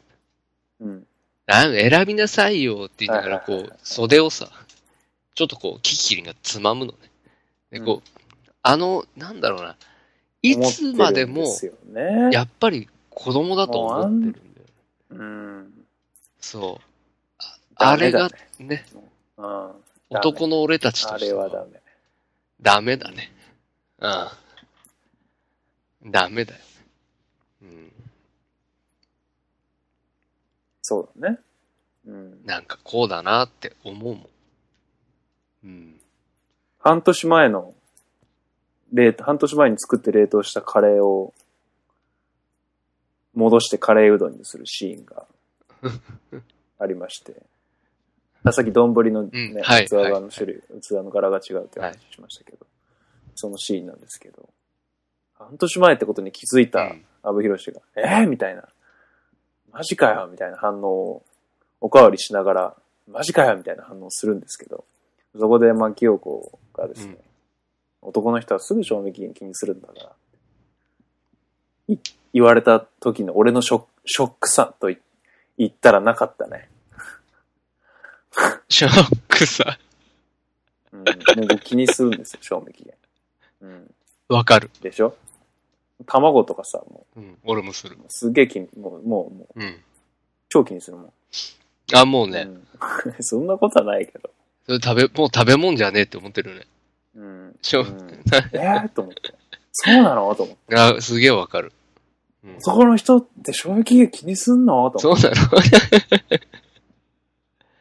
[0.81, 0.91] うん。
[0.91, 1.07] なん
[1.53, 4.51] 選びなさいよって言いながら、こう袖をさ、
[5.35, 6.99] ちょっとこう、キキキリンがつまむのね。
[7.71, 8.21] で、こう、
[8.63, 9.77] あの、なんだろうな、
[10.43, 11.47] いつまでも。
[12.33, 14.45] やっぱり子供だと思ってるんだよ。
[15.11, 15.73] うん。
[16.41, 16.85] そう。
[17.77, 18.29] ああれが
[18.59, 18.85] ね、ね、
[19.37, 19.71] うん。
[20.11, 21.81] 男の俺たちとあしてはれはダメ。
[22.61, 23.33] ダメだね。
[23.99, 24.09] う
[26.09, 26.11] ん。
[26.11, 26.61] ダメだよ。
[27.63, 27.93] うん。
[30.91, 31.39] そうだね。
[32.05, 32.45] うん。
[32.45, 34.27] なんかこうだなって思うもん。
[35.63, 36.01] うん。
[36.81, 37.75] 半年前の、
[38.93, 41.33] 冷凍、半年前に作って冷凍したカレーを、
[43.35, 45.29] 戻してカレーうどんにするシーンが
[46.81, 47.41] ありまして。
[48.43, 52.67] あさっき丼のね、うんはい器の種類、器の柄が違うって話しましたけど、
[53.37, 54.49] そのシーンなんですけど、
[55.35, 58.69] 半年前ってことに気づいたうん阿部寛が、えー、みたいな、
[59.73, 61.23] マジかよみたいな反応を、
[61.81, 62.77] おかわりしながら、
[63.09, 64.85] マジかよみたいな反応をするんですけど、
[65.39, 67.17] そこで牧陽子がですね、
[68.03, 70.13] 男の人はすぐ賞味期限気にするんだから、
[71.89, 71.97] い
[72.33, 74.99] 言われた時の俺のショックショックさとい
[75.59, 76.69] 言ったらなかったね。
[78.69, 79.79] ショックさ。
[80.93, 82.95] うん、もう僕気にするんですよ、賞味期限。
[83.63, 83.95] うん。
[84.29, 84.71] わかる。
[84.81, 85.15] でしょ？
[86.07, 87.39] 卵とかさ、もうん。
[87.45, 88.05] 俺もするう、。
[88.09, 89.77] すげえ気に、もう、もう、もう、うん。
[90.49, 91.13] 超気にするもん。
[91.95, 92.67] あ、もうね、うん
[93.21, 94.31] そんなことはないけど。
[94.67, 96.67] それ食べ、もう食べ物じゃねえって思ってるね。
[97.17, 97.57] うん。
[97.61, 98.23] しょうん
[98.53, 99.35] えーと思って。
[99.73, 100.35] そうなの？
[100.35, 100.77] と思って。
[100.77, 101.73] あ、すげえわかる。
[102.43, 104.91] うん、そこの人って賞味期限気にすんの？
[104.91, 105.49] と思っそうなの？
[105.61, 106.41] て。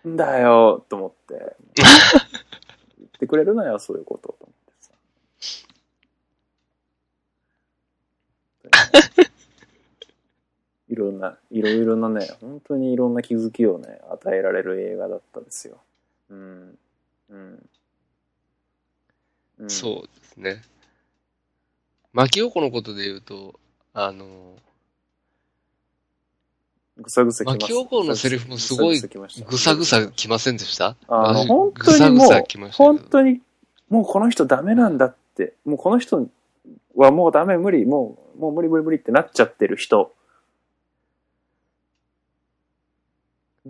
[0.07, 1.55] んだよ、と思って。
[2.97, 4.91] 言ってくれるなよ、そういうこと、と思ってさ。
[10.89, 15.77] いろんな、いろいろなね、本当にいろんな気づきをね、与えられる映画だったんですよ。
[16.29, 16.77] うん。
[17.29, 17.69] うん。
[19.59, 20.61] うん、そうですね。
[22.13, 23.59] 牧陽子のことで言うと、
[23.93, 24.55] あの、
[26.97, 27.43] ぐさぐさ。
[27.43, 30.95] 牧陽子のセリフもすごいぐさぐさ来ませんでした？
[31.07, 33.41] あの、私本当にもうぐさ来ま、したけど本当に、
[33.89, 36.27] もうこの人ダメなんだって、もうこの人
[36.95, 40.13] はもうダメ、無理、もう、もう無理無理無理ってなっちゃってる人。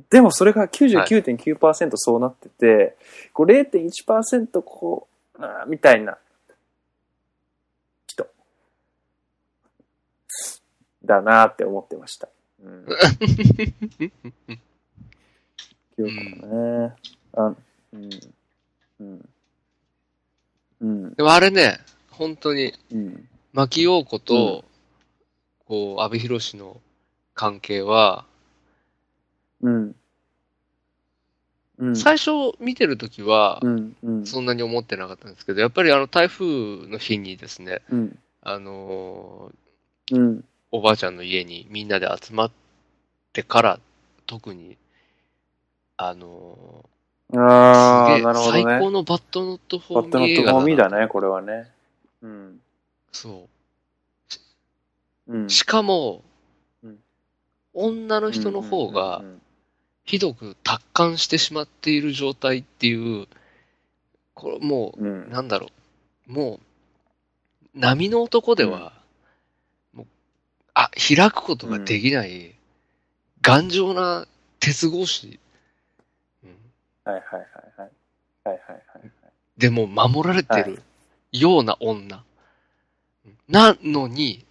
[0.10, 2.96] でもそれが99.9%そうなってて、
[3.34, 6.18] こう0.1%こう、あーみたいな
[8.08, 8.28] 人。
[11.04, 12.30] だなって思ってました。
[12.64, 12.86] うん。
[15.96, 16.48] 記憶も
[16.88, 16.96] ね。
[17.34, 17.56] あ、
[17.94, 18.10] うん。
[19.00, 19.30] うん。
[20.82, 21.14] うん。
[21.14, 21.80] でもあれね、
[22.20, 23.30] 本当に、うん。
[23.54, 24.66] 牧陽子と、
[25.66, 26.82] こう、安部寛の
[27.34, 28.26] 関係は、
[29.62, 29.96] うん。
[31.78, 31.96] うん。
[31.96, 33.62] 最初見てるときは。
[34.26, 36.46] そんなに思ってなかったんですけど、やっぱりあの台風
[36.90, 38.20] の日にですね、うん。
[38.42, 40.46] あのーうん。
[40.72, 42.52] おばあちゃんの家にみんなで集まっ
[43.32, 43.80] てから、
[44.28, 44.78] 特に、
[45.96, 46.90] あのー
[47.38, 48.64] ああ、なるほどね。
[48.64, 51.72] 最高のバットノットフォバットノットフォーミーだなね、これはね。
[52.22, 52.62] うん。
[53.12, 53.50] そ
[55.28, 55.34] う。
[55.34, 55.50] うん。
[55.50, 56.24] しかも、
[56.84, 56.98] うん
[57.74, 59.24] 女の人の方が
[60.04, 63.28] ひどく達観してしまっている状態っていう、
[64.34, 65.30] これもうん、うう、ん。
[65.30, 65.68] なんだろ
[66.28, 66.60] う、も
[67.76, 68.94] う、波の男では、
[69.94, 70.08] もう、
[70.74, 72.56] あ、開くことができない、
[73.42, 74.26] 頑丈な
[74.60, 75.40] 鉄格子、
[76.44, 76.50] うん
[77.06, 77.42] はいはいはい
[77.78, 77.92] はい。
[78.44, 79.12] はいはいはいはい。
[79.58, 80.82] でも守られてる
[81.32, 82.24] ような女。
[83.48, 84.46] なのに、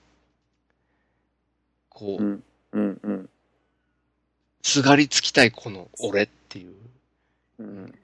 [1.88, 2.44] こう、うん。
[2.72, 3.28] うんうん。
[4.62, 6.74] すがりつきたいこの俺っていう。
[7.58, 7.94] うん。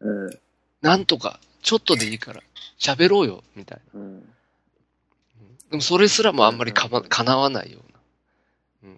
[0.00, 0.38] うん。
[0.82, 2.42] なんとか、ちょっとでいいから、
[2.78, 4.00] 喋ろうよ、みたいな。
[4.00, 4.20] うん。
[5.70, 7.98] でもそれすらもあんまりかま、叶わないような。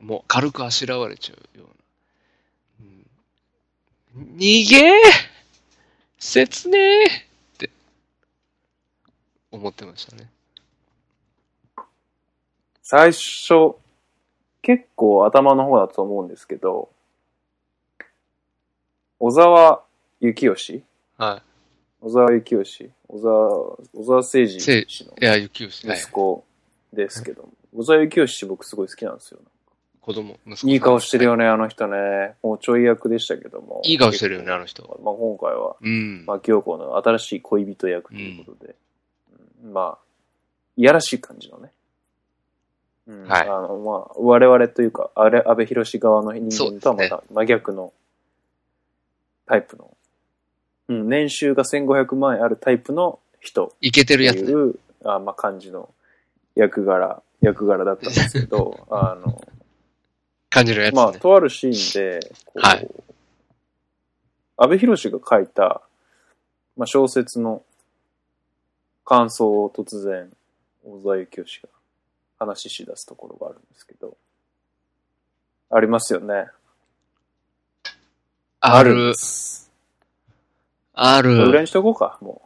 [0.01, 1.69] うんもう軽くあしらわれちゃうよう
[4.19, 4.23] な。
[4.23, 4.93] うん、逃げー
[6.19, 7.26] 切ねーって、
[9.57, 10.31] 思ってましたね。
[12.83, 13.75] 最初、
[14.63, 16.91] 結構頭の方だと思うんですけど、
[19.19, 19.83] 小沢
[20.21, 20.85] 幸義
[21.17, 21.43] は
[22.01, 23.39] 小沢幸義小沢、
[23.93, 25.23] 小沢誠二氏のい。
[25.23, 26.11] いや、雪吉、はい息。
[26.11, 26.45] 子
[26.93, 29.41] ですけど、小沢幸義氏僕すごい好きなんですよ。
[30.01, 30.69] 子供、息子。
[30.69, 31.25] いい顔してる。
[31.25, 32.35] よね、あの人ね。
[32.43, 33.81] もうちょい役でしたけども。
[33.85, 34.83] いい顔してるよね、あの人。
[35.03, 36.25] まあ今回は、うん。
[36.27, 38.77] 牧陽子の新しい恋人役ということで、うん
[39.63, 39.99] まあ、
[40.77, 41.71] いやらしい感じのね。
[43.07, 47.93] うんはいあの、まあ、我々というか、あれ、安倍博側の人間とはまた真逆の
[49.47, 49.97] タイプの、
[50.89, 54.51] うん、年収が1500万円あるタイプの人いけてるやつね。
[54.51, 55.89] いう、あまあ、感じの
[56.57, 59.41] 役柄、役柄だったんですけど、 あの、
[60.51, 61.19] 感じるやつまあ、ね。
[61.21, 62.21] とあるシーンで、
[62.55, 62.89] はい
[64.59, 65.83] 安倍博が書いた、
[66.77, 67.63] まあ、小説の
[69.07, 70.31] 感想を突然、
[70.85, 71.69] 小沢幸義が
[72.39, 74.17] 話ししだすところがあるんですけど、
[75.71, 76.49] ありますよね。
[78.61, 79.15] あるんで。
[79.15, 79.73] す。
[80.93, 81.49] ある。
[81.49, 82.43] 裏にしとこうか、も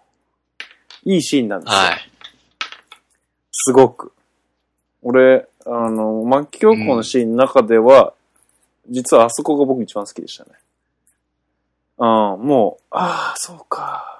[1.06, 1.10] う。
[1.10, 1.78] いいシーンなんですよ。
[1.78, 2.10] はい。
[3.52, 4.12] すごく。
[5.02, 8.12] 俺、あの、牧京子のシーンの中では、
[8.88, 10.50] 実はあそこが僕一番好きでしたね。
[11.96, 12.06] うん、
[12.46, 14.19] もう、ああ、そうか。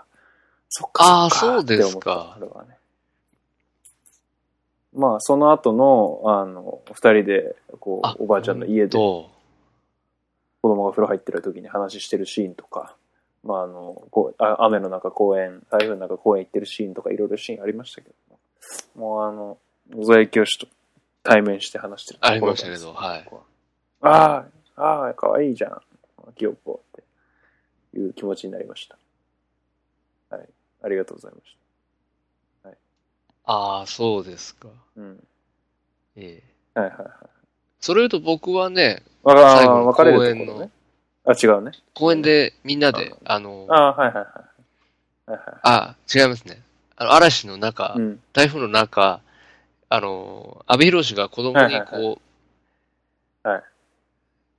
[0.71, 1.29] そっか。
[1.31, 2.77] そっそうですかあれはね。
[4.95, 9.31] まあ、その後の、あの、二人で、こあう、おばあちゃんの家で、子
[10.63, 12.97] と、供が風呂入ってる時に話してるシーンとか、
[13.45, 18.39] まあ、あの、こうあ雨の中公園、台風の中公園行ってるシーンとか、いろいろシーンありましたけども、
[18.95, 19.59] もうあの、
[19.95, 20.67] 小沢幸義と
[21.23, 23.29] 対面して話してるところありましたけど、はい。
[24.03, 24.45] あ
[24.77, 25.81] あ、ああ、かわいいじゃん。
[26.37, 27.03] きよっこっ
[27.93, 28.97] ていう気持ちになりました。
[30.81, 30.87] はい。
[30.87, 31.57] ありがとうございまし
[33.45, 34.69] ああ、そうですか。
[34.69, 35.01] た。
[35.01, 35.25] うん。
[36.15, 36.43] え
[36.77, 36.79] え。
[36.79, 37.09] はいはいはい。
[37.81, 40.71] それ言うと僕はね、わ最後の公園の。
[41.25, 41.73] あ、違うね。
[41.95, 44.25] 公園でみんなで、あの、あはいはいはい。
[45.31, 45.61] はいはい。
[45.63, 46.63] あ、違いますね。
[46.97, 48.21] あの、嵐の中、うん。
[48.33, 49.21] 台風の中、
[49.89, 52.21] あの、阿部寛が子供にはいはいこ
[53.45, 53.63] う、はい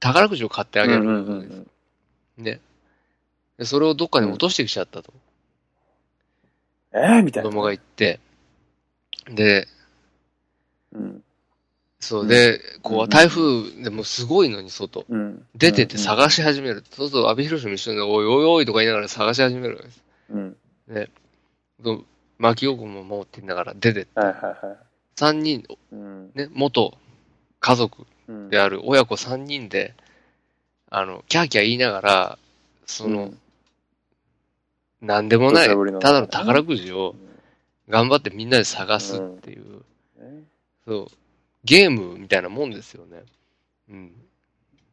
[0.01, 1.67] 宝くじを買ってあげるうんですうん
[2.39, 2.59] うんね。
[3.57, 5.13] でそれをどっかに落としてきちゃったと、
[6.93, 7.49] えー、みたいな。
[7.49, 8.19] 子供が言って、
[9.29, 9.67] で、
[10.93, 11.23] うん。
[11.99, 15.45] そう、うんで、こう台風でもすごいのに外、うん。
[15.55, 16.83] 出てって探し始める。
[16.91, 20.03] そうすると、阿部寛も一緒に、おいおいおいとか言いながら探し始めるわけです。
[20.31, 20.57] うん。
[21.83, 22.05] そう
[22.37, 24.77] 巻き横も持って言いながら出てって、はいはいはい。
[25.15, 26.31] 三人、うん。
[26.33, 26.97] ね、元
[27.59, 29.93] 家族うんである親子三人で、
[30.89, 32.37] あの、キャーキャー言いながら、
[32.85, 33.37] その、うん
[35.01, 35.67] なんでもない、
[35.99, 37.15] ただの宝くじを
[37.89, 39.77] 頑張ってみんなで探すっていう、
[40.19, 40.43] ね
[40.85, 41.07] そう、
[41.63, 43.23] ゲームみたいなもんですよね。
[43.89, 44.11] うん。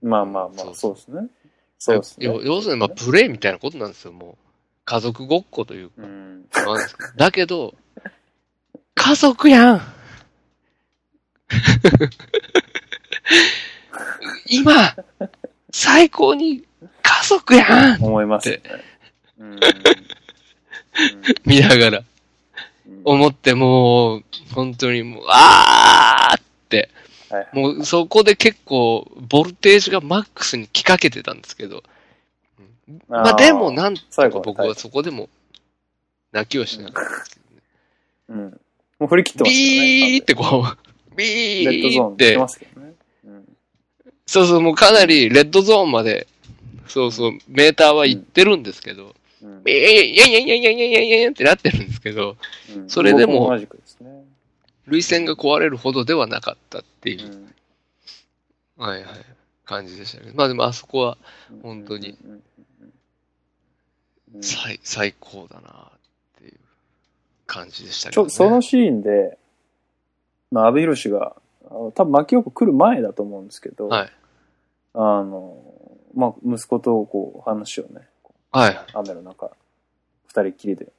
[0.03, 1.29] まあまあまあ、そうですね。
[1.79, 2.27] そうですね。
[2.27, 4.37] 要要するに、まあ、プレイみたいなことなんですよ、もう。
[4.85, 6.45] 家族ごっこといううん。
[6.51, 6.65] か。
[6.65, 7.75] なんですかだけど、
[8.95, 9.81] 家族やん
[14.47, 14.97] 今、
[15.71, 16.65] 最高に
[17.03, 18.63] 家族やん思いますよね。
[21.45, 21.99] 見ながら。
[21.99, 22.05] うん
[23.05, 24.25] 思ってもう、
[24.55, 26.91] 本当にもう、あーって、
[27.31, 31.83] はいもうそこで結構、ボルテージがマックスに来かけてたんですけど、
[32.89, 35.29] うんまあでも、なんとか僕はそこでも、
[36.33, 37.63] 泣きをしなかったですけどね。
[38.29, 38.61] うん。
[38.99, 39.67] もう振り切ってますよね。
[39.67, 40.67] ビーってこ
[41.13, 42.93] う、ビレッドゾーって出てま、すけどね。
[43.25, 43.57] うん。
[44.27, 46.27] そうそう、もうかなりレッドゾーンまで、
[46.87, 52.37] そうそう、メーターは行ってるんですけど、うんビー、いやいやいやいやいやいやいやいやってなってるんですけど、
[52.89, 53.57] それでも。
[54.87, 57.47] 涙腺が壊れるほどではなかったっていう、
[58.79, 59.11] はいはい、
[59.67, 61.19] 感じでしたけど、まあでもあそこは
[61.63, 62.31] 本当にうん
[64.35, 65.99] うん最、最高だなっ
[66.39, 66.59] ていう
[67.47, 68.31] 感じでしたけちょ、どね。
[68.31, 69.39] そのシーンで、
[70.51, 71.37] まあ、安倍博が、
[71.95, 74.13] 多分牧陽子来る前だと思うんですけど、はい。
[74.95, 75.57] あの、
[76.15, 78.09] まあ、息子とこう話をね、
[78.51, 78.75] はい。
[78.75, 79.51] う雨の中、
[80.27, 80.93] 二人きりで、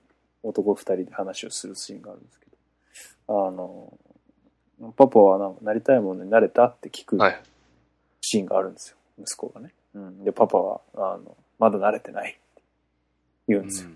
[0.44, 2.46] 男二人で話をするシーンがあるんですけ
[3.28, 3.94] ど、あの、
[4.96, 7.42] パパはなんかなりたいものになれたって聞くはい。
[8.22, 9.74] シーンがあるんですよ、息子がね。
[9.96, 12.62] うん、で、パパは、あの、まだ慣れてないって
[13.48, 13.90] 言うんですよ。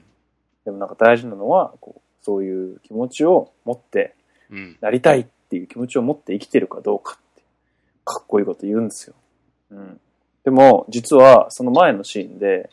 [0.66, 4.16] でもなんか大事なのは、こう、そういう気持ちを持って、
[4.50, 4.58] うん。
[4.58, 4.78] うん。
[4.82, 7.44] なりたいっていう気持ちを持って生きてるかどうかって、
[8.06, 9.16] かっこいいこと言うんですよ。
[9.72, 10.00] うん。
[10.44, 12.70] でも、実は、その前のシーンで、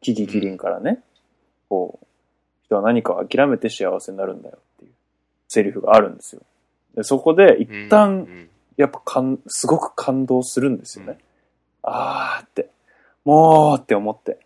[0.00, 1.02] キキキリンからね、
[1.68, 2.06] こう、
[2.64, 4.92] 人は何かを諦めて幸せになるんだよっていう
[5.48, 6.42] セリフがあるんですよ。
[6.94, 11.12] でそこで、一う旦、ん、やっぱかん、すごく感動するんですよね。
[11.12, 11.18] うん
[11.82, 12.70] あーって、
[13.24, 14.38] もうって思って。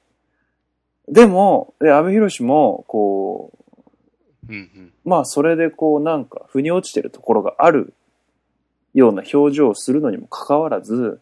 [1.08, 3.52] でも、で、安倍博も、こ
[4.48, 4.54] う、うん。
[4.54, 4.92] うん。
[5.04, 7.94] まあ、それでこう、なんか、腑に落ちてるところがある
[8.94, 11.20] ような表情をするのにもかかわらず、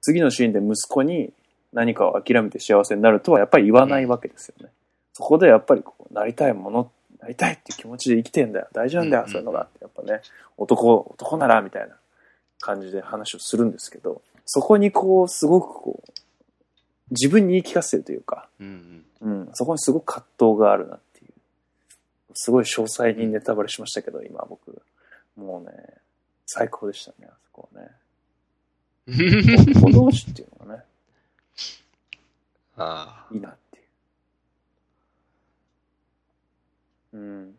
[0.00, 1.32] 次のシーンで息子に
[1.72, 4.70] 何かを諦めて幸せになるとはやっぱり言わないわけですよね。
[5.12, 8.68] そこでやっぱりこう、なりたいもの、なりたいっていう気持ちで生きてんだよ。
[8.72, 9.68] 大事なんだよ、うんそういうのが。
[9.80, 10.20] やっぱね、
[10.56, 11.96] 男、男なら、みたいな
[12.60, 16.12] 感じで話をするんですけど、そこにこう、すごくこう、
[17.10, 19.04] 自分に言い聞かせてるというか、うん。
[19.20, 21.32] うん、そこにすごく葛藤があるなっていう。
[22.34, 24.80] すごい詳細にネタバレしましたけど、今僕。
[25.36, 25.72] もうね、
[26.46, 27.90] 最高でしたね、あそこはね。
[29.76, 29.82] うん。
[29.82, 30.84] 子同士っていうのがね、
[32.78, 33.34] ああ。
[33.34, 33.80] いいなってい
[37.14, 37.16] う。
[37.18, 37.54] うん。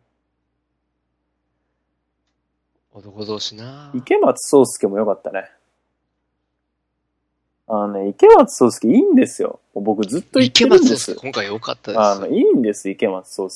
[2.92, 5.50] 男同士な池松壮亮も良かったね。
[7.68, 9.60] あのね、池松壮亮いいんですよ。
[9.74, 11.20] 僕ずっと言って池るんです松壮亮。
[11.20, 12.34] 今回良かったあの、です。
[12.34, 13.48] いいんです、池松壮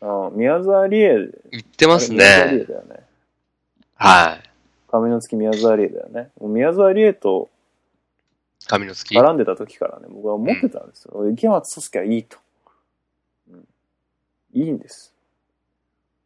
[0.00, 0.28] 亮。
[0.28, 1.14] うん、宮沢りえ。
[1.50, 2.64] 言ってます宮沢りえね。
[2.64, 3.00] だよね。
[3.96, 4.50] はい。
[4.88, 6.30] 髪の月宮沢りえだよね。
[6.40, 7.48] 宮沢りえと
[8.66, 9.14] 髪の月。
[9.14, 11.28] 絡んでた時からね、僕は思ってたんですよ。
[11.30, 12.38] 池松壮亮はいいと、
[13.50, 13.68] うん。
[14.52, 15.12] いいんです。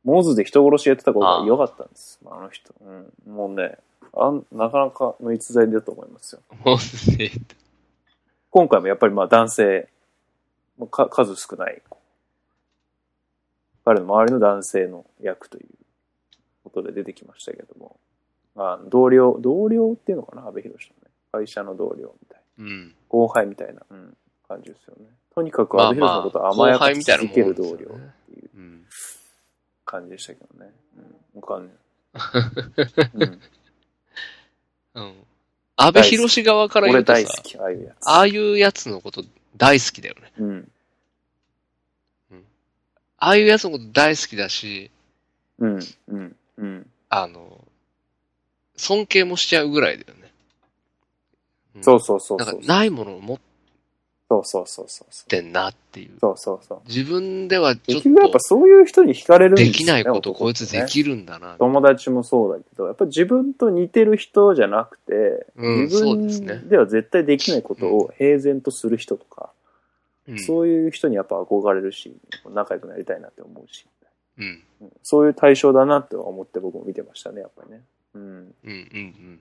[0.04, 2.18] モズで人殺しやってたことが良かったんです。
[2.24, 2.74] あの人。
[2.80, 3.76] うん、もうね
[4.12, 6.40] あん、なかなかの逸材だと思いますよ。
[6.64, 7.30] もうね、
[8.50, 9.88] 今回もやっぱりまあ男性、
[10.78, 11.82] まあか数少ない、
[13.84, 15.66] 彼の周りの男性の役という
[16.64, 17.98] ことで出てきましたけども、
[18.56, 21.09] あ同僚、同僚っていうのかな、安倍博のね。
[21.32, 22.64] 会社の同僚みたいな。
[22.64, 22.94] うん。
[23.08, 24.16] 後輩みたいな、うん、
[24.48, 25.06] 感じですよね。
[25.34, 28.84] とにかくまあ安倍博のことを甘やかし続ける同僚っていううん。
[29.84, 30.72] 感じでしたけどね。
[31.34, 31.74] うん、わかんない。
[33.14, 33.40] うん、
[34.94, 35.14] うん。
[35.76, 38.08] 安倍博士側から言俺うとさ大好、き、ああいうやつ。
[38.08, 39.24] ああいうやつのこと
[39.56, 40.32] 大好きだよね。
[40.38, 40.72] うん。
[43.22, 44.90] ああいうやつのこと大好きだし、
[45.58, 45.78] うん。
[46.08, 46.36] うん。
[46.56, 46.90] うん。
[47.10, 47.64] あの、
[48.76, 50.29] 尊敬もしちゃうぐらいだよね。
[51.80, 52.66] うんそうそうそうなんか。
[52.66, 53.38] ないものを持っ
[54.30, 55.28] そうそうそうそうそう。
[55.28, 56.10] てんなっていう。
[56.20, 56.80] そうそうそう。
[56.86, 59.72] 自分ではちょっ結局やっぱとそういう人に惹かれるんですよ、ね。
[59.72, 61.56] できないことこいつできるんだな。
[61.58, 69.50] 友達もそうだけど、やっぱ自分と似てる人じゃなくて、うん自分では絶対できないことを平然とする人とか、
[70.28, 72.14] うんそういう人にやっぱ憧れるし、
[72.48, 73.84] 仲良くなりたいなって思うし、
[74.38, 74.62] うん。
[74.80, 77.80] うんそういう対象だなって思って僕も見てましたね、やっぱりね。
[78.14, 78.22] うん。
[78.22, 79.40] うんうんうん。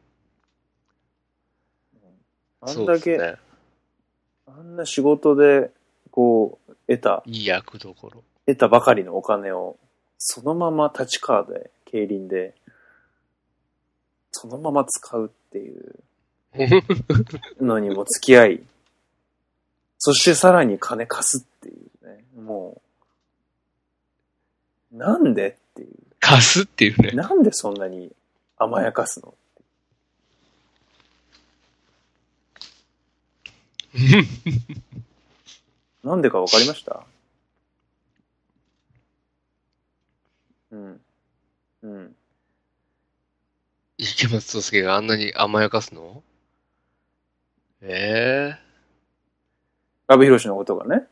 [2.61, 3.35] あんだけ、ね。
[4.47, 5.71] あんな仕事で、
[6.11, 8.23] こう、得た、いい役どころ。
[8.45, 9.77] 得たばかりのお金を、
[10.17, 12.55] そのまま立川で、競輪で、
[14.31, 15.95] そのまま使うっていう
[17.63, 18.63] のにも付き合い、
[19.97, 22.81] そしてさらに金貸すっていうね、も
[24.93, 25.89] う、なんでっていう。
[26.19, 27.11] 貸すっていうね。
[27.11, 28.11] なんでそんなに
[28.57, 29.33] 甘やかすの？
[36.03, 37.03] なんでかわかりました？
[40.71, 41.01] うん。
[41.83, 42.15] うん。
[43.97, 46.23] 池松壮介があんなに甘やかすの？
[47.81, 48.55] え
[50.07, 51.05] 阿部寛のことがね。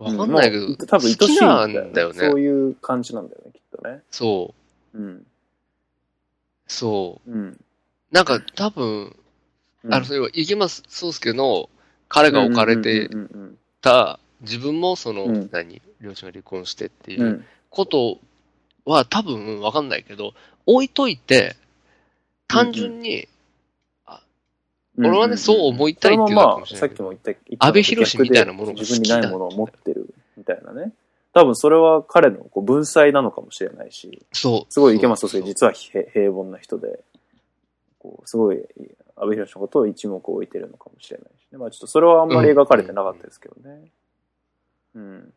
[0.00, 4.02] えわかんないけど、もう多分愛しいんだよ,、好きなんだよねそういう感じなんだよね、きっとね。
[4.10, 4.54] そ
[4.94, 4.98] う。
[4.98, 5.26] うん。
[6.66, 7.48] そうん。
[7.48, 7.58] う。
[8.10, 9.16] なんか多分、
[9.90, 11.70] あの、それは池松壮介の
[12.08, 15.48] 彼が置かれてうんうんた、自分もその、うん。
[15.52, 17.26] 何、両親が離婚してっていううん。
[17.28, 18.18] うんこと
[18.86, 20.32] は多分わかんないけど、
[20.64, 21.56] 置いといて、
[22.48, 23.28] 単純に、うん
[24.98, 26.88] 俺はねそう思いたいっていうのかもしれない。
[26.88, 30.92] さっきも言った、安倍博みたいなものが好自分にないものを持ってるみたいなね。
[31.34, 34.72] 多分それは彼のこう文才なのかもしれないし、そう。
[34.72, 37.00] すごい池松壮そう介実は平平凡な人で、
[37.98, 38.64] こうすごい
[39.16, 41.58] 安倍博のことを一目置いてるのかもしれないしね。
[41.58, 43.90] まあちょっとそれはあんまり描かれてなかったですけどね。
[44.94, 45.32] うん。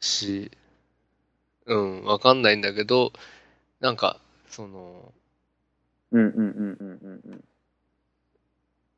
[0.00, 0.50] し、
[1.66, 3.12] うん、わかんないんだけど、
[3.80, 4.18] なんか、
[4.48, 5.12] その、
[6.12, 7.44] うんうんうんうんうんうん。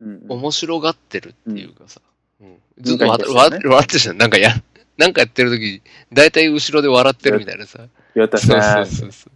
[0.01, 2.01] うんうん面白がってるっていうかさ、
[2.41, 4.19] うん、ずっと笑ねってるじゃん。
[4.19, 4.51] なんかや、
[4.97, 5.83] なんかやってる時、
[6.13, 7.89] だいたい後ろで笑ってるみたいなさ。
[8.15, 9.33] やったそうさそうそうそう、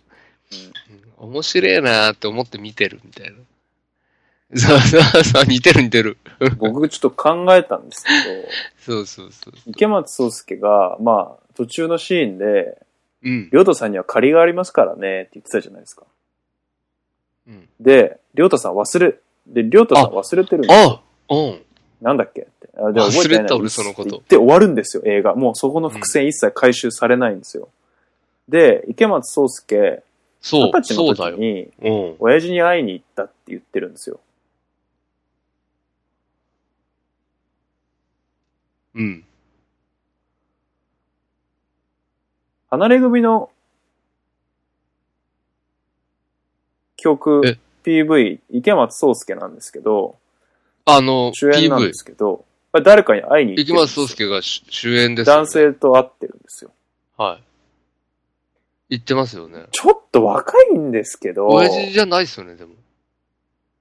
[0.87, 3.37] うん面白いなーって思って見てるみたいな。
[4.55, 6.19] そうそうそう、似てる似てる。
[6.59, 9.55] 僕ちょっと考えたんですけど、 そうそうそう。
[9.67, 12.79] 池松壮介が、まあ、途中のシーンで、
[13.23, 13.51] うん。
[13.51, 16.05] りょうたさんには借りがありますからねって言ってたじゃないですか。
[17.47, 19.15] うん、で、りょうたさん忘れ、
[19.47, 21.03] で、りょうたさん忘れてるんですよ。
[21.29, 21.63] あうん。
[22.01, 22.69] なんだっけって。
[22.77, 25.35] あで覚えてない忘れた俺そのことって言って終わるんですよ、映画。
[25.35, 27.69] もうそこの伏線一切回収されないんですよ。
[28.49, 30.03] で、池松壮介、
[30.41, 31.37] そう二、十歳のそうだよ。
[31.37, 32.17] 時に、うん。
[32.19, 34.19] 親父に会いに行ったって言ってるんですよ。
[38.95, 39.25] うん。
[42.71, 43.51] 離れ組の
[46.97, 50.17] 曲え、PV、池松壮介なんですけど、
[50.85, 51.95] あの、主演なんで PV。
[51.95, 55.41] すけど、これ誰かに会いに行って池松壮介が主主演ですよ、ね。
[55.43, 55.47] 男。
[55.49, 56.71] 性と会ってるんですよ。
[57.19, 57.43] はい。
[58.91, 59.67] 言ってますよね。
[59.71, 62.75] ちょっと若いんですけど、親父じゃないっすよね、でも。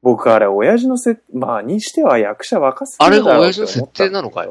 [0.02, 4.48] 僕あれ親父のせ、まあにしては役者若すぎるだろうあれが親父の設定なのかい？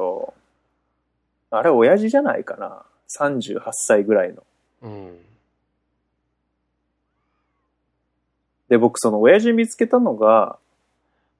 [1.51, 2.83] あれ親父じゃないかな。
[3.19, 4.43] 38歳ぐらいの。
[4.83, 5.17] うん。
[8.69, 10.57] で、僕その親父見つけたのが、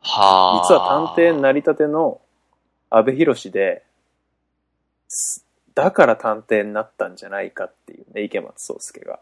[0.02, 0.68] はあ。
[0.68, 2.20] 実は探偵になりたての
[2.90, 3.84] 安部寛で、
[5.08, 9.20] すだから探偵になったんじゃないかっていうね、池松壮介が。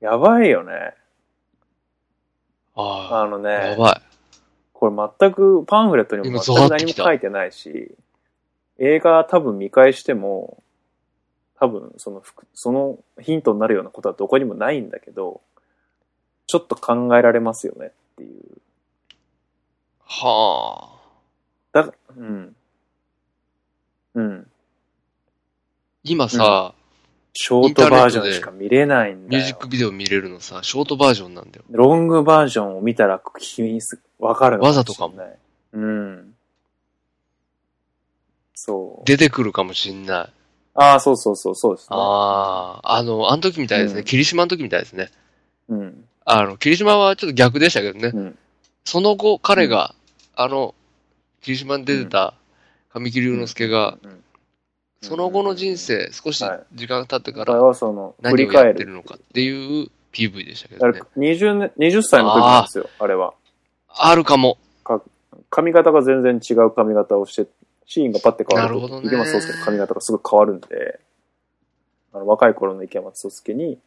[0.00, 0.94] やばいよね。
[2.74, 3.22] ああ。
[3.22, 3.50] あのね。
[3.50, 4.13] やばい。
[4.84, 7.94] これ全くパンフレットにも今全く何も書いてないし、
[8.78, 10.62] 映画多分見返しても、
[11.58, 15.40] 多分その服、そのヒントになるようなことはどこにもないんだけど、
[16.46, 18.42] ちょっと考えられますよねっていう。
[20.00, 20.90] は
[21.72, 21.82] あ。
[21.84, 22.56] だ、うん。
[24.14, 24.46] うん。
[26.02, 26.74] 今さ、
[27.32, 29.56] ショートバージョンしか見れないんだよミュージッ。
[29.56, 31.64] クビデオ見れるのさ、ショートバージョンなんだよ。
[31.70, 33.80] ロングバージョンを見たら君
[34.24, 35.14] わかるわざとかも。
[35.74, 36.34] うん。
[38.54, 39.06] そう。
[39.06, 40.32] 出てくるかもしんない。
[40.76, 41.88] ああ、そうそうそう、そうですね。
[41.90, 42.96] ああ。
[42.96, 44.00] あの、あの時みたいですね。
[44.00, 45.10] うん霧島の時みたいですね。
[45.68, 46.04] うん。
[46.24, 48.12] あの、霧島はちょっと逆でしたけどね。
[48.14, 48.38] うん。
[48.84, 49.94] その後、彼が、
[50.36, 50.74] あの、
[51.42, 52.32] 霧島に出てた
[52.94, 54.24] 神木隆之介が、うん、
[55.02, 58.60] その後の人生、少しはい時間が経ってからはその、振何り返る。
[58.62, 61.32] をやってるのかっていう PV でしたけあどねれ。
[61.34, 63.34] 20年、20歳の時なんですよ、あれは。
[63.96, 64.58] あるかも。
[65.50, 67.46] 髪型が全然違う髪型をして、
[67.86, 71.00] シーンがパッて変わると、なるほどね池松壮亮の髪型がすごい変わるんで、
[72.12, 73.78] あの若い頃の池松壮亮に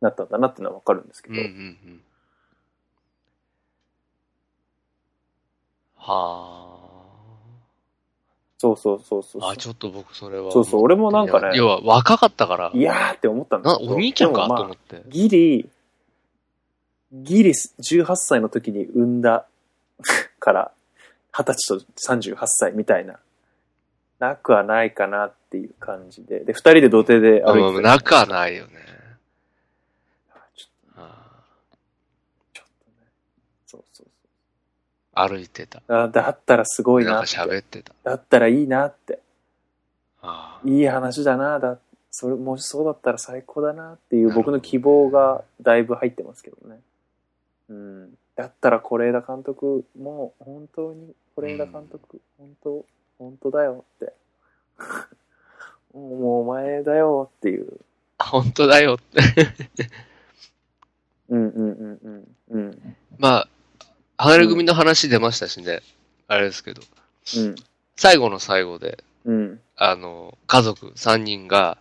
[0.00, 1.50] なったんだなっていうのはわかるんですけど、うんうんう
[1.90, 2.00] ん。
[5.96, 6.78] は
[8.58, 9.50] そうそうそうそうあ。
[9.50, 10.52] あ、ちょっと僕それは。
[10.52, 15.02] そうそう俺もなんかね要は若かったから、いやーって思ったんでなすけど、お兄ちゃんかと思って。
[15.08, 15.68] ギリ、
[17.12, 19.46] ギリ18歳の時に産んだ
[20.40, 20.72] から、
[21.32, 21.84] 20歳と
[22.14, 23.18] 38歳みたいな、
[24.18, 28.72] なくはないかなっていう感じで、で、二人で土手で歩いてたうん、なくはないよね。
[30.54, 31.44] ちょあ
[32.52, 33.06] ちょっとね。
[33.66, 35.82] そうそうー歩いてた。
[35.86, 35.96] そう。
[35.98, 37.56] あだったらすごいなんかなって。
[37.56, 37.94] 喋ってた。
[38.04, 39.18] だったらいいなって。
[40.22, 41.58] あーいい話だな。
[41.58, 41.78] だ、
[42.10, 46.80] それ、もしそうだったら最高だなっていう僕の希望がだいぶ入ってますけどね。
[47.72, 48.18] うん。
[48.36, 52.84] だったら是枝監督も本当に是枝監督、本当、
[53.18, 54.12] 本当だよって。
[55.94, 57.80] もうお前だよっていう。
[58.18, 59.20] 本当だよって。
[61.28, 62.36] うんうんうんうん。
[62.50, 62.96] うん。
[63.18, 63.48] まあ、
[64.18, 65.80] 離れ組の話出ましたしね。
[66.28, 66.82] あれですけど。
[67.36, 67.54] うん。
[67.96, 69.60] 最後の最後で、うん。
[69.76, 71.78] あの、家族3人が。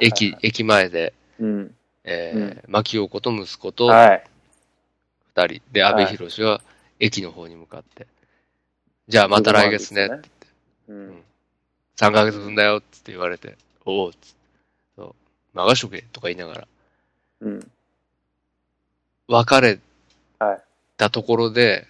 [0.00, 1.74] 駅、駅前で、うん。
[2.04, 4.24] えー、牧陽子と息子とはい。
[5.44, 5.62] 2人。
[5.72, 6.60] で、安倍博士は
[7.00, 8.06] 駅の方に向かって。
[9.08, 10.06] じゃあまた来月ね。
[10.06, 10.38] そうですね
[10.88, 11.22] うん。
[11.96, 14.26] 3ヶ月分だよって言われて、おおっつって。
[14.96, 15.14] そう。
[15.54, 16.68] 任しとけとか言いながら。
[17.40, 17.70] うん。
[19.28, 19.78] 別れ
[20.38, 20.62] はい。
[20.96, 21.86] たところで、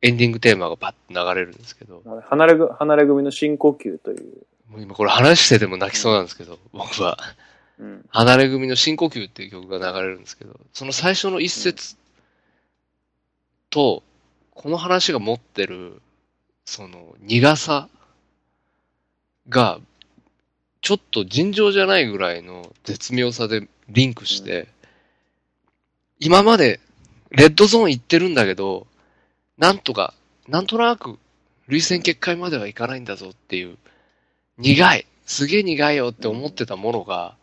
[0.00, 4.46] エンディングテーマがパッと流れるんですけど、離れぐ、離れ組の深呼吸という。
[4.70, 7.18] もう今これ話してても泣きそうなんですけど、僕は。
[7.78, 8.04] うん。
[8.10, 11.96] 離れ組の深呼吸っていう曲が流れるんですけど、その最初の一節
[13.70, 14.02] と、
[14.54, 16.00] この話が持ってる、
[16.64, 17.88] その苦さ
[19.48, 19.80] が、
[20.80, 24.68] ちょっと尋常じゃないぐらいの絶妙さでリンクして、
[26.18, 26.80] 今まで
[27.30, 28.86] レッドゾーン行ってるんだけど、
[29.58, 30.14] なんとか、
[30.46, 31.18] なんとなく、
[31.66, 33.76] 累戦結界まではいかないんだぞっていう、
[34.56, 37.36] 苦い、すげえ苦いよって思ってたものが、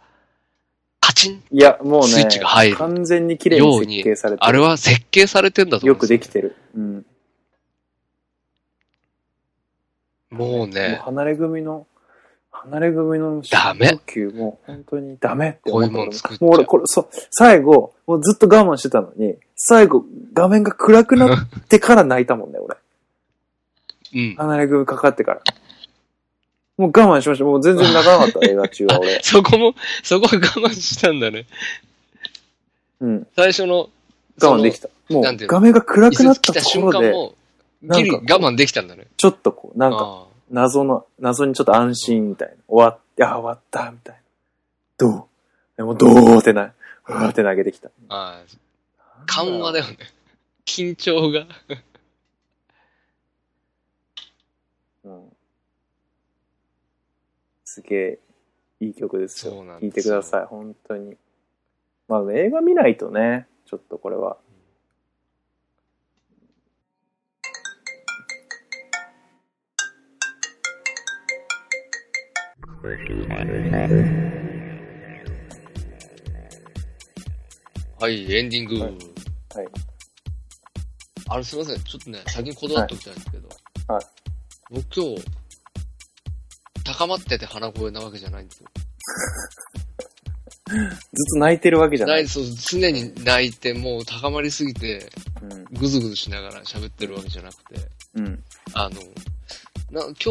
[1.05, 4.43] カチンいや、もうね、スイッチが入る完全に綺麗に設計されてる。
[4.43, 6.55] あれは設計されてんだと思よくうんですできてる。
[6.75, 7.05] うん。
[10.31, 11.85] もうもうね、離れ組の、
[12.49, 20.03] 離れ組のダメ深呼吸もう本当にダメって思ったこういうもん作っちゃうもう俺、これ、そう、最後、もうずっと我慢してたのに、最後、
[20.33, 22.77] 画面が暗くなってから泣いたもんね、俺。
[24.15, 24.35] うん。
[24.37, 25.41] 離れ組かかってから。
[26.77, 27.45] もう我慢しました。
[27.45, 29.19] もう全然泣かなかった、 映画中は俺。
[29.23, 31.45] そこも、そこは我慢したんだね。
[32.99, 33.27] うん。
[33.35, 33.89] 最初の、
[34.41, 34.89] 我慢できた。
[35.09, 37.13] もう画面が暗くなったところで、
[37.95, 39.07] ギリなんか我慢できたんだね。
[39.17, 42.55] ちょっとこう、なんか、あ謎の、謎にちょっと安心みたいな。
[42.67, 44.21] 終わって、あ、終わった、みたいな。
[44.97, 45.23] どう？
[45.77, 46.73] でも、どうってな、
[47.07, 47.89] うわーって投げてきた。
[48.09, 48.41] ああ
[48.99, 49.97] あ緩和だよね。
[50.65, 51.45] 緊張が。
[55.03, 55.31] うん。
[57.75, 58.19] すげえ、
[58.79, 59.51] いい曲ですよ。
[59.51, 61.17] 聴いてください、本当に。
[62.07, 64.37] まあ、映画見ないとね、ちょっとこれは。
[77.99, 78.75] はい、エンディング。
[78.75, 78.91] はい
[79.53, 79.67] はい
[81.27, 83.49] あれすいません、ちょっとね、先に断っておきたいんですけど。
[83.93, 84.05] はい
[84.71, 85.44] 僕今日、
[86.97, 88.67] 高まってて鼻声なわけじゃないんですよ。
[90.67, 90.77] ずっ
[91.33, 92.13] と泣いてるわけじゃな。
[92.13, 95.11] ないい、そう、常に泣いて、もう高まりすぎて、
[95.41, 95.63] うん。
[95.65, 98.43] ぐずぐずしながら喋ってるわけじゃなくて、うん。
[98.73, 98.99] あの、
[99.91, 100.25] な今日、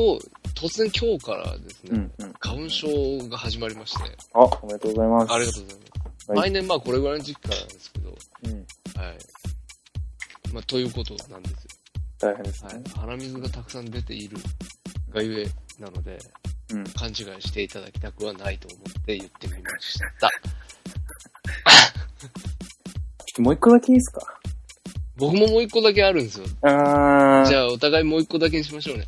[0.55, 2.13] 突然今日からですね、うん。
[2.19, 2.33] うん。
[2.41, 5.33] 花粉症が始まりまして、あ、おめでとうございます。
[5.33, 5.89] ありがとうございます。
[6.27, 8.53] はい毎年まあこれぐらいの時期からなんですけど、うん。
[8.99, 9.19] はい。
[10.55, 11.59] まあということなんですよ。
[12.19, 12.83] 大変ですねはい。。
[12.99, 14.39] 鼻水がたくさん出ている
[15.11, 15.47] がゆえ
[15.79, 16.19] なので、
[16.75, 16.85] うん。
[16.85, 20.29] 勘違いしていただきたくはないと思って言ってみました。
[20.29, 20.31] ちょ
[22.29, 22.31] っ
[23.37, 24.21] ともう一個だけいいですか？
[25.17, 26.47] 僕ももう一個だけあるんですよ。
[26.47, 29.07] じゃあお互いもう一個だけにしましょうね。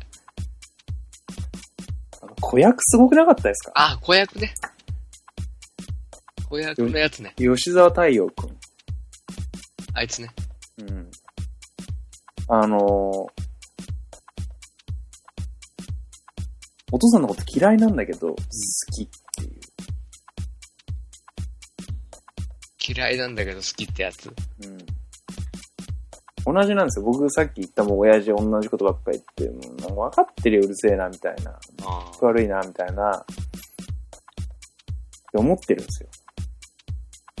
[2.21, 3.73] あの子役すごくなかったですか？
[3.75, 4.53] あ、子役ね。
[6.49, 7.33] 子役のやつね。
[7.37, 8.57] 吉沢太陽くん。
[9.93, 10.29] あいつね。
[10.77, 11.11] うん。
[12.47, 13.36] あのー
[16.91, 18.35] お父さんのこと嫌いなんだけど、好
[18.93, 19.07] きっ
[19.37, 19.51] ていう。
[22.95, 24.27] 嫌いなんだけど好きってやつ？
[26.45, 26.53] うん。
[26.55, 27.05] 同じなんですよ。
[27.05, 31.59] 僕さっき言ったもう親父同じことばっかり言って、もう分かってるよ、うるせえな、みたいな。
[31.83, 33.17] あ悪いな、みたいな。
[33.17, 33.25] っ
[35.29, 36.09] て思ってるんですよ。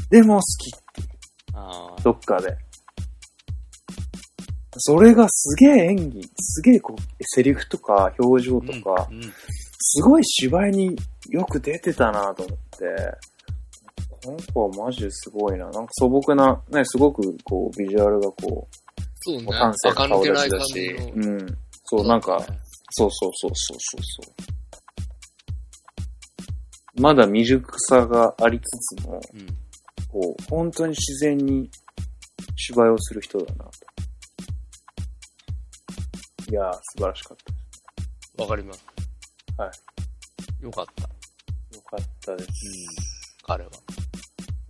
[0.09, 0.73] でも好き、
[1.53, 2.57] ああどっかで。
[4.77, 9.33] それがすげえ演技、すげえこう、セリフとか表情とか、うんうん
[9.89, 10.95] すごい芝居に
[11.29, 12.85] よく出てたなと思って、
[14.23, 15.69] この子はマジですごいな。
[15.69, 19.45] なんか素朴な、ね、すごくこう、ビジュアルがこう、そうね。
[19.93, 21.57] 顔けない感立ちだしうん。
[21.85, 22.37] そう、なんか、
[22.91, 24.31] そうそうそうそうそうそ
[26.97, 27.01] う。
[27.01, 29.47] まだ未熟さがありつつも、うん。
[30.09, 31.69] こう、本当に自然に
[32.55, 33.71] 芝居をする人だなと。
[36.49, 37.37] いやー、素晴らしかっ
[38.37, 38.43] た。
[38.43, 38.85] わかります。
[39.57, 39.69] は
[40.61, 40.63] い。
[40.63, 41.03] よかった。
[41.03, 41.09] よ
[41.81, 42.49] かったです。
[43.45, 43.71] 彼は。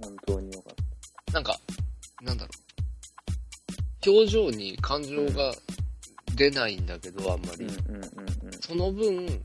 [0.01, 1.59] 本当によかっなんか、
[2.23, 2.49] なんだろ
[4.07, 4.09] う。
[4.09, 5.53] 表情に感情が
[6.35, 7.55] 出ないんだけど、あんまた。
[7.57, 7.67] り。
[8.61, 9.37] その分、うん。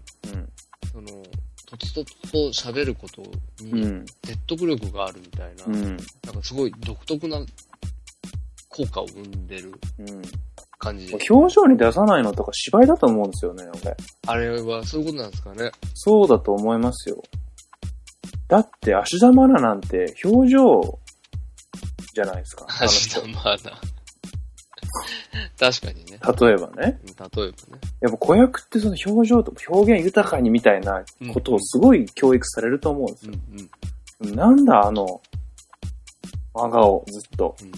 [0.90, 1.22] その、
[1.66, 2.38] とつとつと
[2.70, 3.22] 喋ること
[3.62, 3.72] うん。
[3.72, 4.06] うにん。
[4.24, 5.82] 説得力があるみたいな、うん。
[5.82, 7.44] なんかすごい独特な
[8.70, 10.22] 効果を生んでるうん。
[10.82, 11.18] 感じで。
[11.30, 13.96] 表情に出さないのとか芝居だと思うんですよね、俺。
[14.26, 15.70] あれはそういうことなんですかね。
[15.94, 17.22] そうだと思いますよ。
[18.48, 20.98] だって、芦田愛菜なんて表情
[22.14, 22.66] じゃないですか。
[22.68, 23.80] あの人明日まだ。
[25.58, 26.18] 確かにね。
[26.40, 26.82] 例えばね。
[26.82, 26.96] 例え
[27.26, 27.52] ばね。
[28.00, 33.38] やっぱ子役ってその表情とか表現豊かにみたいなことをすごい教育されると思うんですうよ。
[34.26, 34.34] んうん。
[34.34, 35.22] なんだあの、
[36.54, 37.56] 真顔ずっと。
[37.62, 37.72] うん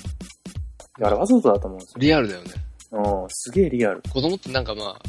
[1.02, 1.94] あれわざとだと思うんですよ。
[1.98, 2.50] リアルだよね。
[2.94, 4.02] うん、すげえリアル。
[4.02, 5.02] 子供ってなんかまあ、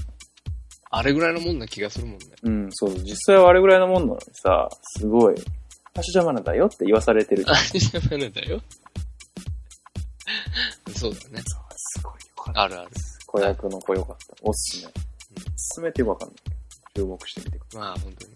[0.90, 2.26] あれぐらいのもんな気がするもんね。
[2.44, 5.36] うん、そう、実際はあれぐらいのもんなのにさ、すごい、
[5.94, 7.46] 芦田愛菜だよって言わされてる。
[7.48, 8.62] あれじゃダメだよ。
[10.96, 11.44] そうだね。
[11.76, 12.62] すごいよかった。
[12.64, 12.90] あるある。
[13.28, 14.36] 子役の子よかった。
[14.42, 14.94] おすすめ。
[15.76, 16.38] 進めてよくわかんない。
[16.96, 18.34] 注目してみてくだまあ本当に。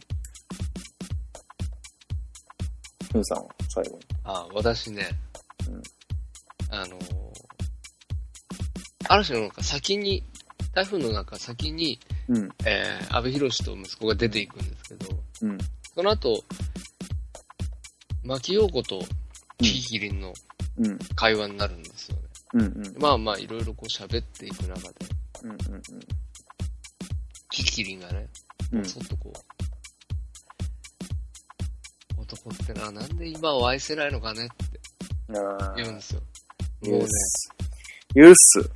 [3.02, 3.14] さい。
[3.14, 4.00] ふうさんは最後に。
[4.26, 5.10] あ私ね、
[5.68, 5.82] うん
[6.72, 7.29] あのー、
[9.10, 10.24] 嵐の中先に、
[10.74, 15.08] 台風の中先に、うん、えー、安倍博と息子が出ていくんですけど、
[15.42, 15.58] うん、
[15.96, 16.44] その後、
[18.24, 19.02] 牧陽子と
[19.58, 20.34] キキキリンの
[20.80, 22.24] うん、会話になるんですよね。
[22.54, 24.96] うん、うん、まあまあいろいろこう喋っていく中で、
[25.44, 25.58] うん、うん、
[27.50, 28.28] キキキリンがね、
[28.72, 29.34] うん、ちょっとこ
[32.18, 36.22] う、男ってのはなんで今を愛せないのかねってあ言うんですよ。
[36.84, 37.08] ーもうね、
[38.16, 38.72] 許す。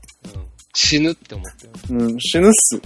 [0.74, 1.74] うん、死ぬって思ってる。
[1.98, 2.82] うん、死ぬっす。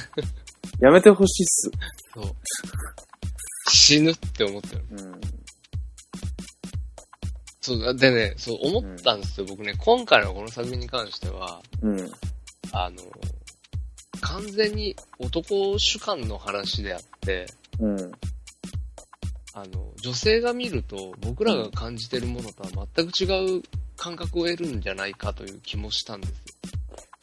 [0.80, 1.70] やめてほしいっす。
[2.14, 2.36] そう。
[3.70, 4.84] 死ぬって思ってる。
[4.90, 5.20] うん、
[7.60, 9.74] そう、でね、そう思ったんですよ、僕ね。
[9.78, 12.10] 今回のこの作品に関しては、うん、
[12.72, 12.96] あの、
[14.20, 17.46] 完全に男主観の話であって、
[17.78, 18.12] うん、
[19.54, 23.62] あの、女性が見ると僕らが感じてるものとは全く違う
[23.96, 26.36] 感覚を得るんじゃないかという気もしたんですよ。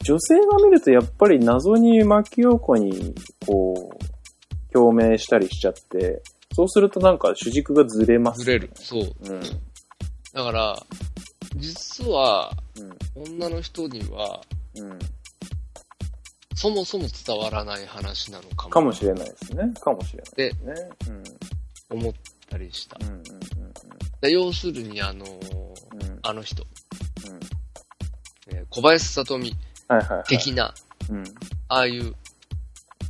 [0.02, 3.14] 女性が見るとやっぱり謎に牧陽子に、
[3.46, 6.22] こう、共鳴したりしちゃって、
[6.54, 8.70] そうするとなんか主軸がずれます、ずれる。。
[8.74, 9.02] そう。
[9.02, 9.40] うん、
[10.32, 10.82] だから、
[11.56, 12.50] 実は、
[13.16, 14.40] うん、女の人には、
[14.76, 14.98] うん。
[16.54, 18.70] そもそも伝わらない話なのかも。
[18.70, 19.72] かもしれないですね。
[19.80, 20.74] かもしれないですね。
[21.90, 22.12] うん、思っ
[22.48, 22.98] たりした。
[23.00, 23.22] うん、うん、
[24.20, 25.30] で要するに、あのー
[25.94, 27.40] うん、うん、あの人、うん。
[28.54, 29.56] えー小林聡美
[29.94, 30.24] はいはいはい。
[30.26, 30.74] 的な、
[31.10, 31.24] うん、
[31.68, 32.14] ああいう、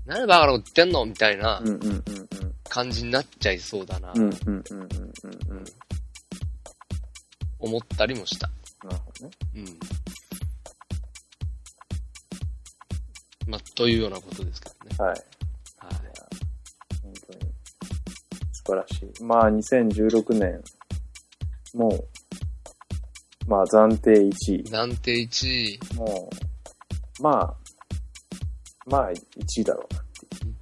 [0.07, 1.63] 何でバカなこと言ってんのみたいな。
[2.71, 4.15] 感じになっちゃいそうだな、
[7.59, 8.49] 思ったりもした。
[8.85, 9.33] なるほどね。
[9.57, 9.65] うん。
[13.51, 14.97] まあ、というようなことですけどね。
[14.99, 15.09] はい。
[15.09, 15.19] はい。
[17.03, 17.53] 本当に。
[18.53, 19.25] 素晴らしい。
[19.25, 20.63] まあ、2016年、
[21.75, 22.09] もう、
[23.49, 24.63] まあ、暫定1位。
[24.63, 26.50] 暫定1位、もう、
[27.21, 27.57] まあ、
[28.87, 30.01] まあ、1位だろうな。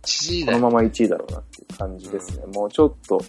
[0.04, 0.58] 1位だよ。
[0.58, 2.46] このまま1位だろうなっていう感じですね。
[2.54, 3.20] もうちょっと、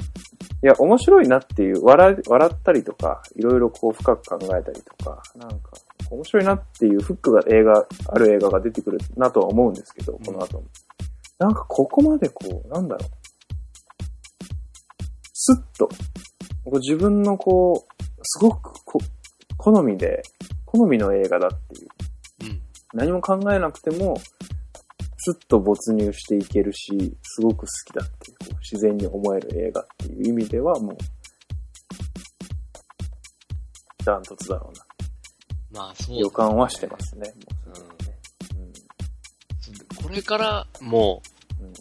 [0.64, 5.72] いや、面白いなっていう、笑い、笑ったりとか、いろいろこう深く考えたりとか、なんか、
[6.12, 10.64] 面白いなっていうフックが映画、ある映画が出てくるなとは思うんですけど、この後も。
[11.38, 13.10] なんかここまでこう、なんだろう。
[15.34, 15.88] スッと、
[16.66, 19.00] こう自分のこう、すごくこ
[19.58, 20.22] 好みで
[20.66, 21.88] 好みの映画だっていう。
[22.94, 23.00] うん。
[23.00, 24.18] 何も考えなくても、
[25.18, 30.98] スッと没入していけるし、すごく好きだっていう、こう自然に思える映画っていう意味ではもう、
[34.06, 34.86] ダントツだろうな。
[35.72, 37.34] まあ、そう、予感はしてますね。
[37.66, 40.04] もううん。
[40.04, 41.22] これからも
[41.60, 41.74] う、うん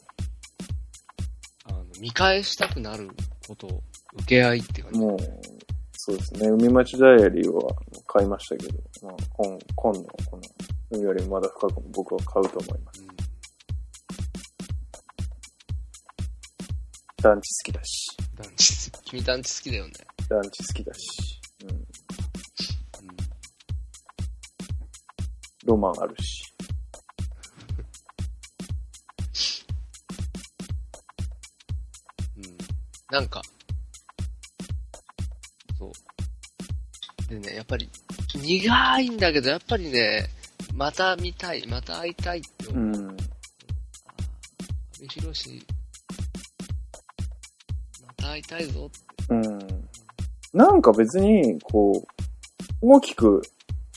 [1.66, 3.08] あの、見返したくなる
[3.46, 3.82] ことを
[4.14, 4.98] 受け合いって感じ。
[4.98, 5.18] もう、
[5.92, 6.48] そうですね。
[6.48, 7.62] 海町ダイアリーは
[8.06, 10.42] 買いましたけど、まあ、今、今のこの、
[10.90, 13.02] 海よりもまだ深くも僕は買うと思います。
[13.02, 13.08] うん
[17.20, 18.16] 団地好きだし。
[18.36, 19.92] 団地、君団地好きだよね。
[20.28, 21.40] 団地好きだし。
[21.64, 21.70] うん。
[21.70, 21.84] うん。
[25.64, 26.54] ロマンあるし。
[32.36, 32.56] うん。
[33.10, 33.42] なんか、
[35.76, 37.28] そう。
[37.28, 37.90] でね、やっぱり、
[38.36, 40.30] 苦いんだけど、やっぱりね、
[40.78, 42.84] また見たい、また会いたいってう思う。
[42.86, 42.94] ん。
[42.94, 43.08] 阿部
[45.08, 45.66] 寛、
[48.06, 49.34] また会いたいぞって。
[49.34, 49.58] うん。
[50.54, 52.06] なんか別に、こう、
[52.80, 53.42] 大きく、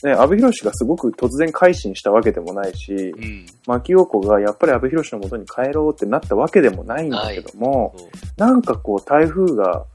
[0.02, 3.46] ね、安部寛がすごく突然改心したわけでもないし、うん。
[3.64, 8.08] 牧陽子がやっぱり安部寛の元に帰ろうってなったわけでもないんだけども、そう。
[8.36, 9.86] なんかこう台風が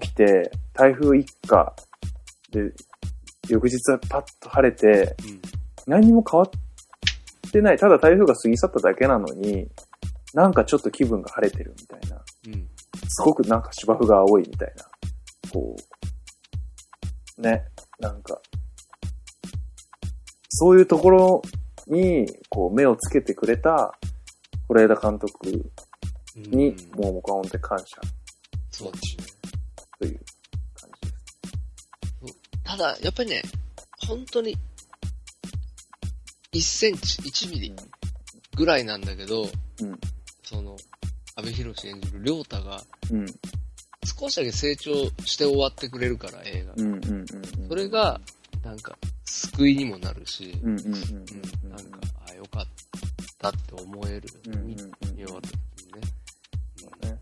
[0.00, 1.72] 起きて、台風一過
[2.50, 2.72] で、
[3.52, 5.40] 翌日はパッと晴れて、うん。
[5.86, 7.76] 何にも変わってない。
[7.76, 9.68] ただ台風が過ぎ去っただけなのに、
[10.32, 12.22] なんかちょっと気分が晴れてるみたいな。
[12.46, 12.68] うん。
[13.08, 14.84] すごくなんか芝生が青いみたいな。
[15.52, 15.76] こ
[17.38, 17.64] う、ね、
[18.00, 18.40] なんか、
[20.48, 21.42] そういうところ
[21.88, 23.92] に、こう、目をつけてくれた、
[24.68, 27.84] 是枝監督に、うんもう僕は本当に感謝
[28.70, 29.24] そうですね。
[29.98, 30.20] という。
[32.64, 33.42] ただ、やっぱりね、
[34.06, 34.56] 本当に、
[36.52, 37.74] 1センチ、1ミリ
[38.56, 39.42] ぐらいなんだけど、
[39.80, 39.98] うん。
[40.42, 40.76] その、
[41.36, 43.26] 安部寛演じる亮太が、うん。
[44.04, 44.92] 少しだけ成長
[45.24, 46.74] して終わってくれるから、映画。
[46.76, 46.94] うん。
[46.94, 47.02] うん。
[47.02, 47.68] うん。
[47.68, 48.20] それが、
[48.62, 50.70] なんか、救いにもなるし、うん。
[50.70, 50.78] うん。
[50.78, 50.84] うん。
[50.84, 52.66] うん、なんか、あよかっ
[53.38, 54.28] たって思える。
[54.46, 54.54] うん。
[54.54, 54.66] うん。
[54.66, 54.90] 見うん。
[55.16, 55.92] 見終わった時に
[57.06, 57.12] ね。
[57.12, 57.18] ね。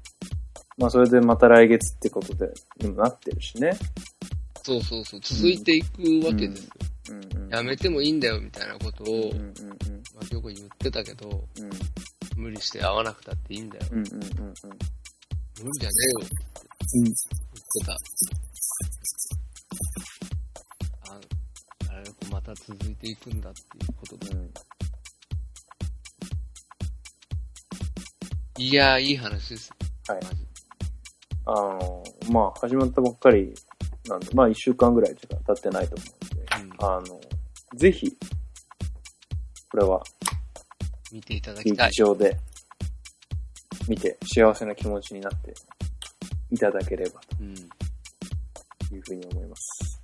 [0.79, 2.51] まあ、それでまた来月ってことで、
[2.81, 3.77] にもなってるしね。
[4.71, 6.71] そうそうそう、続いていくわけですよ。
[7.11, 7.43] うん。
[7.43, 7.49] うん。
[7.49, 9.23] やめてもいいんだよ、みたいなことをうん。
[9.23, 9.55] う、ん。
[10.15, 11.29] まあ、よく言ってたけど、
[11.59, 11.71] うん。
[12.37, 13.87] 無理して会わなくたっていいんだよ。
[13.91, 13.99] うん。
[13.99, 14.07] うん。
[14.07, 14.13] うん。
[14.13, 14.23] うん。
[14.23, 14.55] 無理
[15.81, 16.37] じゃねえよって
[16.95, 17.05] うん。
[17.05, 17.93] 言ってた。
[21.13, 24.29] ああれ、また続いていくんだっていうことで。
[24.31, 24.51] うん。
[28.59, 29.73] いやー、いい話です。
[30.07, 30.21] はい
[31.47, 33.53] あの、まあ、始まったばっかり
[34.11, 37.20] なんで、まあ、一週間ぐらいしか経ってないと思うんで、うんあの、
[37.77, 38.11] ぜひ、
[39.70, 40.03] これは
[41.12, 42.03] 見ていただきたい劇。
[42.03, 42.37] 場で
[43.89, 45.55] 見て幸せな気持ちになって
[46.51, 47.55] いただければうん。
[47.55, 50.01] というふうに思います。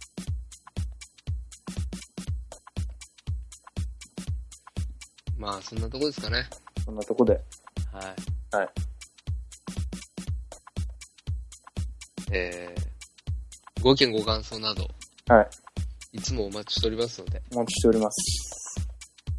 [5.36, 6.48] まあ、そんなとこですかね。
[6.84, 8.56] そんなとこで、はい。
[8.56, 8.68] はい。
[12.32, 12.85] えー、
[13.86, 14.90] ご意見ご感想など、
[15.28, 15.48] はい。
[16.18, 18.80] いつもお待ちしておりますので、お待ちしております。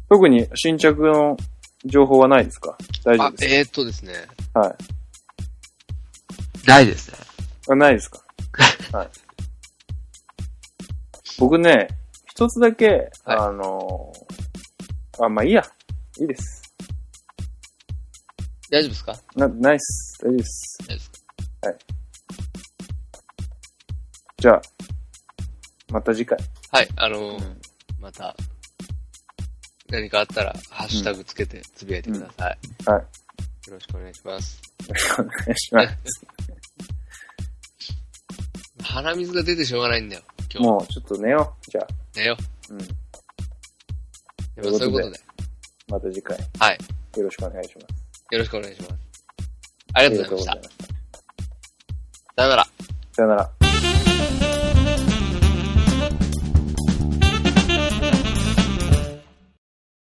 [0.08, 1.36] 特に新着の
[1.84, 2.78] 情報はないですか？
[3.04, 4.14] 大丈夫、ですあえー、っとですね。
[4.54, 4.76] かはい。
[6.66, 7.18] ないですね。
[7.68, 8.24] あないですか？
[8.96, 9.10] はい。
[11.38, 11.88] 僕ね、
[12.30, 15.62] 一つだけ、はいあのーあ、まあいいや。
[16.20, 16.62] いいです。
[18.70, 19.14] 大丈夫ですか？
[19.36, 20.18] な、ナイス。
[20.22, 20.78] 大丈夫です。
[20.86, 21.97] 大丈夫ですか？
[24.40, 24.62] じゃあ、
[25.92, 26.38] また次回。
[26.70, 27.56] はい、あのー
[28.00, 28.36] また、
[29.90, 32.58] 何かあったら、ハッシュタグつけてつぶやいてください。
[32.88, 33.00] はい。
[33.00, 34.62] よろしくお願いします。
[34.86, 36.26] よろしくお願いします。
[38.84, 40.22] 鼻水が出てしょうがないんだよ、
[40.54, 40.66] 今日。
[40.68, 41.70] もうちょっと寝よう。
[41.70, 41.86] じゃあ。
[42.14, 42.36] 寝よ
[42.70, 42.78] うん。
[42.78, 42.80] う。
[42.80, 42.88] やっ
[44.56, 45.20] ぱそういうことで。
[45.88, 46.78] また次回、はい。
[47.16, 47.86] よろしくお願いします。
[48.30, 48.94] よろしくお願いします。
[49.94, 50.52] ありがとうございました。
[50.52, 50.84] ありがとうございました。
[52.36, 52.64] さよなら。
[53.12, 53.57] さよなら。